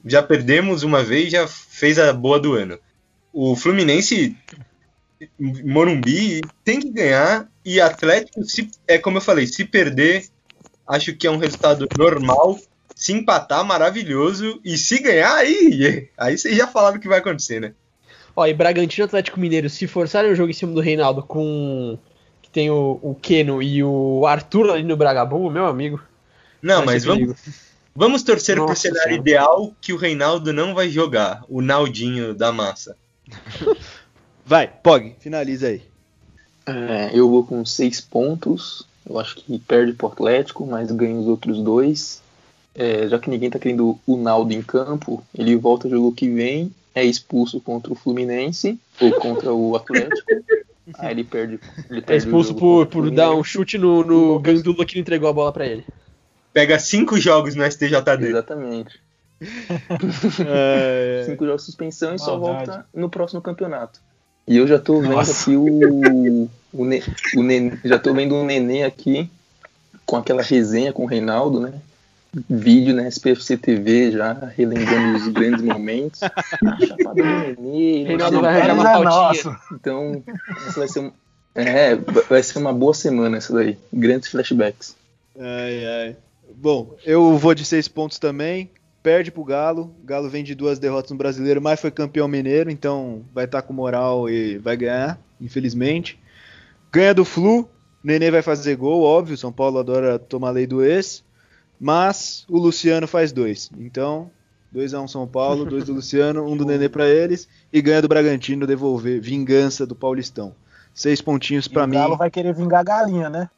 [0.06, 2.78] Já perdemos uma vez, já fez a boa do ano.
[3.32, 4.36] O Fluminense,
[5.39, 7.47] Morumbi, tem que ganhar.
[7.64, 10.26] E Atlético, se, é como eu falei, se perder,
[10.88, 12.60] acho que é um resultado normal.
[12.95, 14.60] Se empatar, maravilhoso.
[14.64, 17.74] E se ganhar, aí, aí vocês já falaram o que vai acontecer, né?
[18.36, 21.97] Ó, e Bragantino e Atlético Mineiro, se forçarem o jogo em cima do Reinaldo com.
[22.41, 26.01] que tem o, o Keno e o Arthur ali no Bragabu, meu amigo.
[26.62, 27.36] Não, mas vamos, perigo.
[27.96, 29.22] Vamos torcer pro Nossa cenário Senhora.
[29.22, 31.44] ideal que o Reinaldo não vai jogar.
[31.48, 32.96] O Naldinho da massa.
[34.46, 35.82] Vai, Pog, finaliza aí.
[36.66, 38.86] É, eu vou com seis pontos.
[39.10, 42.22] Eu acho que perde pro Atlético, mas ganha os outros dois.
[42.76, 46.74] É, já que ninguém tá querendo o Naldo em campo, ele volta jogo que vem,
[46.94, 50.28] é expulso contra o Fluminense ou contra o Atlético.
[51.00, 51.60] Aí ele perde.
[51.89, 54.96] Ele É perde o expulso jogo por, por dar um chute no, no Gandula que
[54.96, 55.86] não entregou a bola pra ele.
[56.54, 58.28] Pega cinco jogos no STJD.
[58.28, 58.99] Exatamente.
[60.47, 62.66] É, Cinco jogos de suspensão e só Maldade.
[62.68, 63.99] volta no próximo campeonato.
[64.47, 66.49] E eu já tô vendo aqui o.
[66.74, 67.01] o, ne,
[67.36, 69.30] o Nenê- já tô vendo o Nenê aqui
[70.06, 71.74] com aquela resenha com o Reinaldo, né?
[72.49, 76.20] Vídeo na SPFC TV já relembrando os grandes momentos.
[76.20, 78.04] Chapada do Nenê.
[78.04, 79.04] Reinaldo vai uma é pautinha.
[79.10, 79.56] nosso.
[79.74, 80.24] Então,
[80.68, 81.12] essa vai ser um.
[81.56, 83.78] É, vai ser uma boa semana essa daí.
[83.93, 84.95] Grandes flashbacks.
[85.39, 86.16] Ai, ai.
[86.56, 88.70] Bom, eu vou de seis pontos também.
[89.01, 89.93] Perde pro Galo.
[90.06, 93.74] Galo vem de duas derrotas no brasileiro, mas foi campeão mineiro, então vai estar com
[93.74, 96.18] moral e vai ganhar, infelizmente.
[96.91, 97.68] Ganha do Flu.
[98.04, 99.38] Nenê vai fazer gol, óbvio.
[99.38, 101.24] São Paulo adora tomar lei do ex.
[101.80, 103.70] Mas o Luciano faz dois.
[103.78, 104.30] Então,
[104.74, 107.47] 2x1 São Paulo, dois do Luciano, um do Nenê pra eles.
[107.72, 109.20] E ganha do Bragantino devolver.
[109.20, 110.56] Vingança do Paulistão.
[110.93, 111.95] Seis pontinhos E pra o mim.
[111.95, 113.49] Galo vai querer vingar a galinha, né?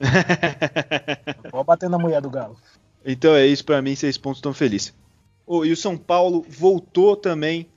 [1.50, 2.56] Pode bater na mulher do Galo.
[3.04, 4.94] Então é isso pra mim, seis pontos tão felizes.
[5.46, 7.68] Oh, e o São Paulo voltou também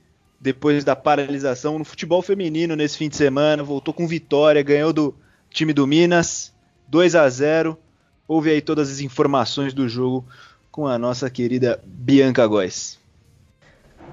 [0.42, 5.14] depois da paralisação no futebol feminino nesse fim de semana, voltou com vitória, ganhou do
[5.48, 6.52] time do Minas,
[6.88, 7.78] 2 a 0.
[8.26, 10.26] Ouve aí todas as informações do jogo
[10.70, 12.98] com a nossa querida Bianca Góes.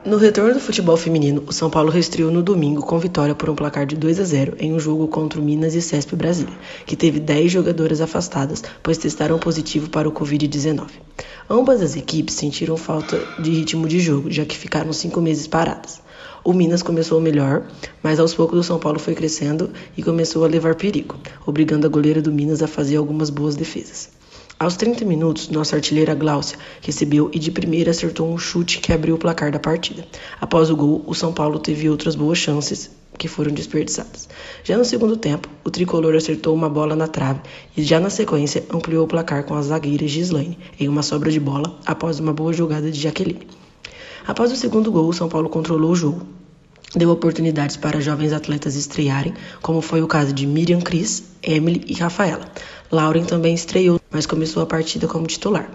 [0.06, 3.56] No retorno do futebol feminino, o São Paulo reestreou no domingo com vitória por um
[3.56, 6.96] placar de 2 a 0 em um jogo contra o Minas e Cesp Brasília, que
[6.96, 10.88] teve 10 jogadoras afastadas, pois testaram positivo para o Covid-19.
[11.50, 16.02] Ambas as equipes sentiram falta de ritmo de jogo, já que ficaram cinco meses paradas.
[16.46, 17.68] O Minas começou melhor,
[18.02, 21.90] mas aos poucos o São Paulo foi crescendo e começou a levar perigo, obrigando a
[21.90, 24.19] goleira do Minas a fazer algumas boas defesas.
[24.60, 29.16] Aos 30 minutos, nossa artilheira Gláucia recebeu e de primeira acertou um chute que abriu
[29.16, 30.06] o placar da partida.
[30.42, 34.28] Após o gol, o São Paulo teve outras boas chances que foram desperdiçadas.
[34.66, 37.40] Já no segundo tempo, o tricolor acertou uma bola na trave
[37.78, 41.40] e já na sequência ampliou o placar com a zagueira Gislaine em uma sobra de
[41.40, 43.48] bola após uma boa jogada de Jaqueline.
[44.28, 46.39] Após o segundo gol, o São Paulo controlou o jogo.
[46.96, 51.94] Deu oportunidades para jovens atletas estrearem, como foi o caso de Miriam Cris, Emily e
[51.94, 52.52] Rafaela.
[52.92, 55.70] Lauren também estreou, mas começou a partida como titular.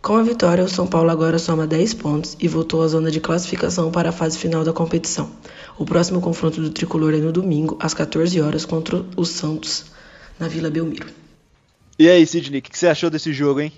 [0.00, 3.20] Com a vitória, o São Paulo agora soma 10 pontos e voltou à zona de
[3.20, 5.30] classificação para a fase final da competição.
[5.78, 9.86] O próximo confronto do tricolor é no domingo, às 14 horas, contra o Santos,
[10.38, 11.06] na Vila Belmiro.
[11.98, 13.72] E aí, Sidney, o que você achou desse jogo, hein?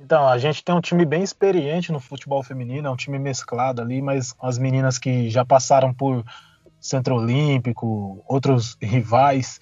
[0.00, 3.82] Então, a gente tem um time bem experiente no futebol feminino, é um time mesclado
[3.82, 6.24] ali, mas as meninas que já passaram por
[6.80, 9.60] Centro Olímpico, outros rivais,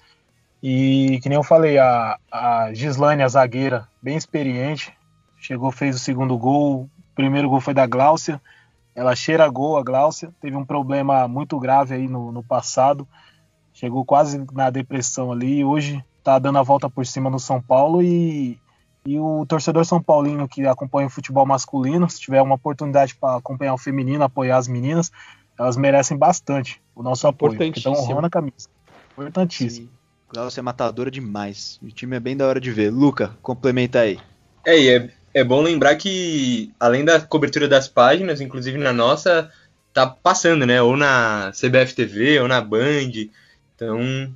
[0.61, 4.93] e que nem eu falei, a, a Gislaine, a zagueira, bem experiente,
[5.39, 8.39] chegou, fez o segundo gol, o primeiro gol foi da Gláucia,
[8.93, 13.07] ela cheira gol, a Gláucia, teve um problema muito grave aí no, no passado,
[13.73, 18.03] chegou quase na depressão ali, hoje tá dando a volta por cima no São Paulo
[18.03, 18.59] e
[19.07, 23.37] e o torcedor São Paulino que acompanha o futebol masculino, se tiver uma oportunidade para
[23.37, 25.13] acompanhar o feminino, apoiar as meninas,
[25.57, 27.53] elas merecem bastante o nosso apoio.
[27.53, 28.03] Então Importantíssimo.
[28.03, 28.67] honrando a camisa.
[29.13, 29.87] Importantíssimo.
[29.87, 29.93] Sim.
[30.29, 31.79] Glaucia é matadora demais.
[31.81, 32.89] O time é bem da hora de ver.
[32.89, 34.19] Luca, complementa aí.
[34.65, 39.49] É, e é, é bom lembrar que, além da cobertura das páginas, inclusive na nossa,
[39.93, 40.81] tá passando, né?
[40.81, 43.29] Ou na CBF TV, ou na Band.
[43.73, 44.35] Então,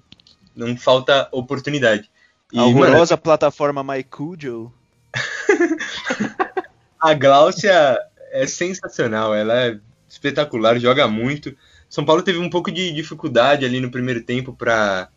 [0.55, 2.09] não falta oportunidade.
[2.51, 4.71] E, A mano, horrorosa plataforma MyCujo.
[6.99, 7.97] a Gláucia
[8.31, 11.55] é sensacional, ela é espetacular, joga muito.
[11.89, 15.09] São Paulo teve um pouco de dificuldade ali no primeiro tempo para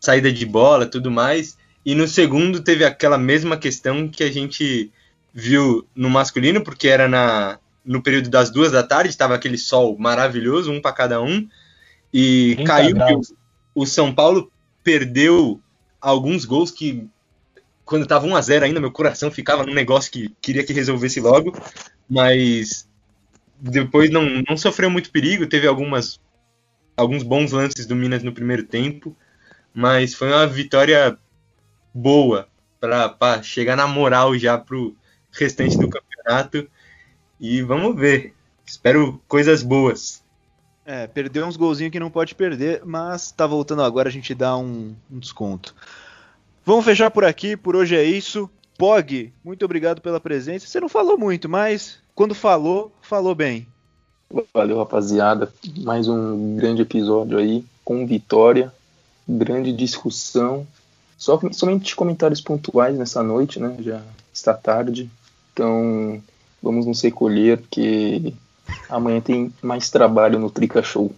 [0.00, 1.56] saída de bola tudo mais.
[1.84, 4.92] E no segundo teve aquela mesma questão que a gente
[5.32, 9.96] viu no masculino, porque era na, no período das duas da tarde, estava aquele sol
[9.98, 11.48] maravilhoso, um para cada um.
[12.12, 13.32] E 30 caiu que o, graus.
[13.74, 14.50] o São Paulo
[14.82, 15.60] perdeu
[16.00, 17.08] alguns gols que
[17.84, 21.20] quando tava 1 a 0 ainda meu coração ficava num negócio que queria que resolvesse
[21.20, 21.56] logo,
[22.08, 22.88] mas
[23.58, 26.20] depois não, não sofreu muito perigo, teve algumas
[26.96, 29.16] alguns bons lances do Minas no primeiro tempo,
[29.72, 31.16] mas foi uma vitória
[31.94, 32.48] boa
[32.80, 34.96] para chegar na moral já pro
[35.30, 36.68] restante do campeonato
[37.40, 38.34] e vamos ver.
[38.66, 40.22] Espero coisas boas.
[40.90, 44.56] É, perdeu uns golzinhos que não pode perder, mas tá voltando agora, a gente dá
[44.56, 45.74] um, um desconto.
[46.64, 48.48] Vamos fechar por aqui, por hoje é isso.
[48.78, 50.66] Pog, muito obrigado pela presença.
[50.66, 53.66] Você não falou muito, mas quando falou, falou bem.
[54.54, 55.52] Valeu, rapaziada.
[55.76, 58.72] Mais um grande episódio aí, com vitória,
[59.28, 60.66] grande discussão.
[61.18, 63.76] Só, somente comentários pontuais nessa noite, né?
[63.80, 64.00] Já
[64.32, 65.10] está tarde.
[65.52, 66.22] Então,
[66.62, 68.32] vamos nos recolher, porque
[68.88, 71.14] amanhã tem mais trabalho no Trica Show.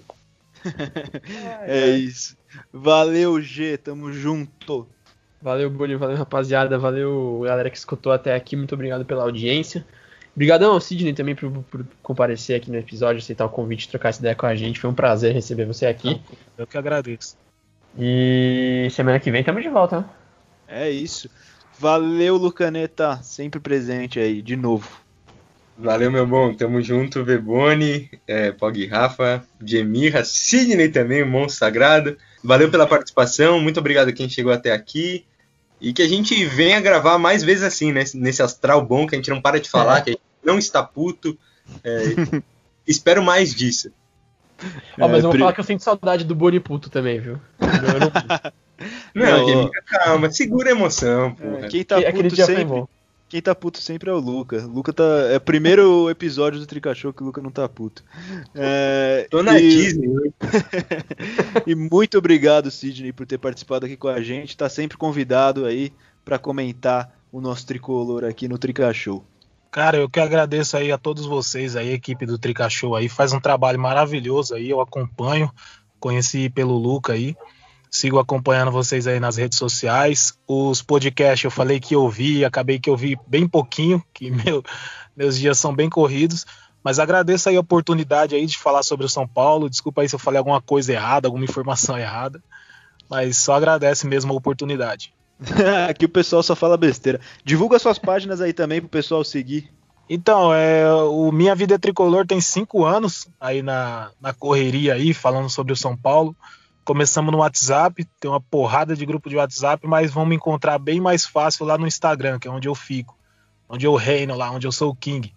[1.63, 2.37] É isso.
[2.73, 4.87] Valeu, G, tamo junto.
[5.41, 6.79] Valeu, Boni, valeu, rapaziada.
[6.79, 8.57] Valeu, galera que escutou até aqui.
[8.57, 9.87] Muito obrigado pela audiência.
[10.35, 14.21] Obrigadão ao Sidney também por, por, comparecer aqui no episódio, aceitar o convite, trocar essa
[14.21, 14.79] ideia com a gente.
[14.79, 16.21] Foi um prazer receber você aqui.
[16.57, 17.37] Eu que agradeço.
[17.99, 20.01] E semana que vem estamos de volta.
[20.01, 20.05] Né?
[20.69, 21.29] É isso.
[21.79, 25.01] Valeu, Lucaneta, sempre presente aí, de novo.
[25.83, 26.53] Valeu, meu bom.
[26.53, 32.19] Tamo junto, Veboni, é, Pog Rafa, Jemirra, Sidney também, o monstro sagrado.
[32.45, 35.25] Valeu pela participação, muito obrigado a quem chegou até aqui.
[35.81, 38.05] E que a gente venha gravar mais vezes assim, né?
[38.15, 40.01] Nesse astral bom, que a gente não para de falar, é.
[40.03, 41.37] que a gente não está puto.
[41.83, 42.03] É,
[42.87, 43.91] espero mais disso.
[45.01, 47.41] Ó, mas é, eu vou falar que eu sinto saudade do Boni puto também, viu?
[49.15, 51.69] não, não, não calma, segura a emoção, porra.
[51.69, 52.85] Quem tá puto sempre...
[53.31, 54.67] Quem tá puto sempre é o Luca.
[54.67, 55.05] Luca tá.
[55.31, 58.03] É o primeiro episódio do Tricachou que o Luca não tá puto.
[58.53, 59.71] É, Tô na e...
[59.71, 60.09] Disney.
[60.09, 60.33] Né?
[61.65, 64.57] e muito obrigado, Sidney, por ter participado aqui com a gente.
[64.57, 65.93] Tá sempre convidado aí
[66.25, 69.25] para comentar o nosso tricolor aqui no Tricachou.
[69.71, 73.33] Cara, eu que agradeço aí a todos vocês aí, a equipe do Tricachou aí, faz
[73.33, 75.49] um trabalho maravilhoso aí, eu acompanho,
[76.01, 77.37] conheci pelo Luca aí.
[77.91, 80.33] Sigo acompanhando vocês aí nas redes sociais.
[80.47, 84.63] Os podcasts eu falei que eu vi, acabei que eu vi bem pouquinho, que meu,
[85.17, 86.47] meus dias são bem corridos.
[86.85, 89.69] Mas agradeço aí a oportunidade aí de falar sobre o São Paulo.
[89.69, 92.43] Desculpa aí se eu falei alguma coisa errada, alguma informação errada.
[93.09, 95.13] Mas só agradece mesmo a oportunidade.
[95.89, 97.21] Aqui o pessoal só fala besteira.
[97.45, 99.71] Divulga suas páginas aí também pro pessoal seguir.
[100.09, 105.15] Então, é, o Minha Vida é Tricolor tem cinco anos aí na, na correria aí,
[105.15, 106.35] falando sobre o São Paulo.
[106.91, 111.01] Começamos no WhatsApp, tem uma porrada de grupo de WhatsApp, mas vão me encontrar bem
[111.01, 113.17] mais fácil lá no Instagram, que é onde eu fico,
[113.69, 115.33] onde eu reino lá, onde eu sou o King.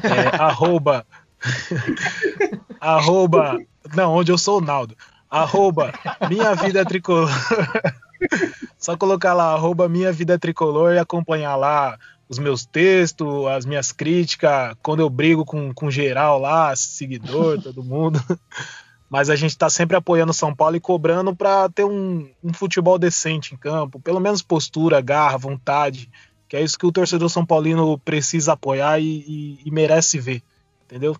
[0.00, 1.04] É, arroba.
[2.80, 3.58] arroba.
[3.96, 4.96] Não, onde eu sou o Naldo.
[5.28, 5.92] Arroba
[6.30, 7.28] Minha Vida Tricolor.
[8.78, 11.98] Só colocar lá, arroba Minha Vida Tricolor e acompanhar lá
[12.28, 17.82] os meus textos, as minhas críticas, quando eu brigo com, com geral lá, seguidor, todo
[17.82, 18.22] mundo
[19.12, 22.50] mas a gente está sempre apoiando o São Paulo e cobrando para ter um, um,
[22.50, 26.08] futebol decente em campo, pelo menos postura, garra, vontade,
[26.48, 30.42] que é isso que o torcedor São Paulino precisa apoiar e, e, e merece ver,
[30.86, 31.14] entendeu?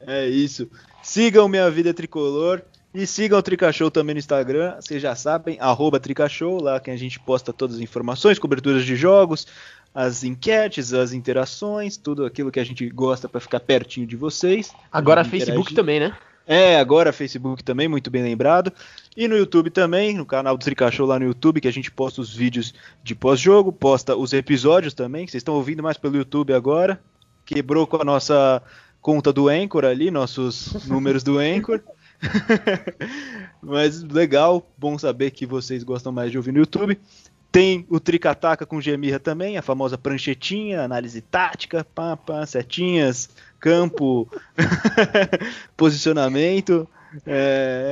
[0.00, 0.68] É isso.
[1.04, 2.62] Sigam Minha Vida Tricolor
[2.92, 6.96] e sigam o Tricachou também no Instagram, vocês já sabem, arroba Tricachou, lá que a
[6.96, 9.46] gente posta todas as informações, coberturas de jogos,
[9.94, 14.72] as enquetes, as interações, tudo aquilo que a gente gosta para ficar pertinho de vocês.
[14.90, 16.16] Agora Facebook também, né?
[16.46, 18.72] É, agora Facebook também, muito bem lembrado.
[19.16, 22.20] E no YouTube também, no canal do Tricachou lá no YouTube, que a gente posta
[22.20, 26.52] os vídeos de pós-jogo, posta os episódios também, que vocês estão ouvindo mais pelo YouTube
[26.52, 27.00] agora.
[27.44, 28.62] Quebrou com a nossa
[29.00, 31.80] conta do Anchor ali, nossos números do Anchor.
[33.60, 36.98] Mas legal, bom saber que vocês gostam mais de ouvir no YouTube.
[37.50, 43.30] Tem o Tricataca com Gemirra também, a famosa pranchetinha, análise tática, pá, pá, setinhas,
[43.60, 44.28] campo,
[45.76, 46.88] posicionamento.
[47.26, 47.90] É...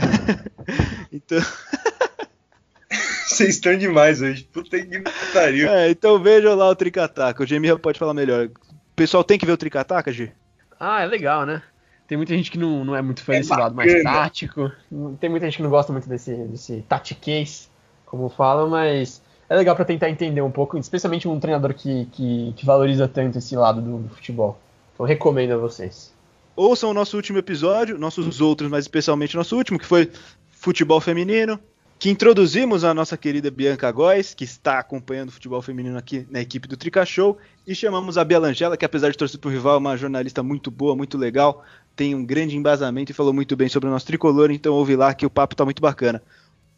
[1.13, 1.39] então.
[3.27, 4.45] Vocês estão demais hoje.
[4.45, 5.69] Puta que pariu.
[5.69, 7.43] É, então vejam lá o Tricataca.
[7.43, 8.47] O Gemirra pode falar melhor.
[8.47, 10.31] O pessoal tem que ver o Tricataca, G?
[10.79, 11.63] Ah, é legal, né?
[12.07, 13.65] Tem muita gente que não, não é muito fã é desse bacana.
[13.65, 14.71] lado mais tático.
[15.19, 17.71] Tem muita gente que não gosta muito desse, desse tactiquez,
[18.05, 22.53] como falam, mas é legal para tentar entender um pouco, especialmente um treinador que, que,
[22.57, 24.59] que valoriza tanto esse lado do, do futebol.
[24.95, 26.13] Então recomendo a vocês.
[26.57, 30.11] Ouçam o nosso último episódio, nossos outros, mas especialmente nosso último, que foi
[30.51, 31.59] futebol feminino,
[31.99, 36.41] que introduzimos a nossa querida Bianca Góes, que está acompanhando o futebol feminino aqui na
[36.41, 39.53] equipe do Trica Show, e chamamos a Bia Langella, que apesar de torcer para o
[39.53, 41.65] rival, é uma jornalista muito boa, muito legal,
[41.97, 45.13] tem um grande embasamento e falou muito bem sobre o nosso tricolor, então ouve lá
[45.13, 46.23] que o papo está muito bacana.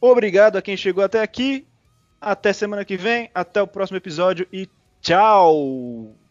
[0.00, 1.66] Obrigado a quem chegou até aqui,
[2.20, 4.68] até semana que vem, até o próximo episódio e
[5.02, 6.25] tchau!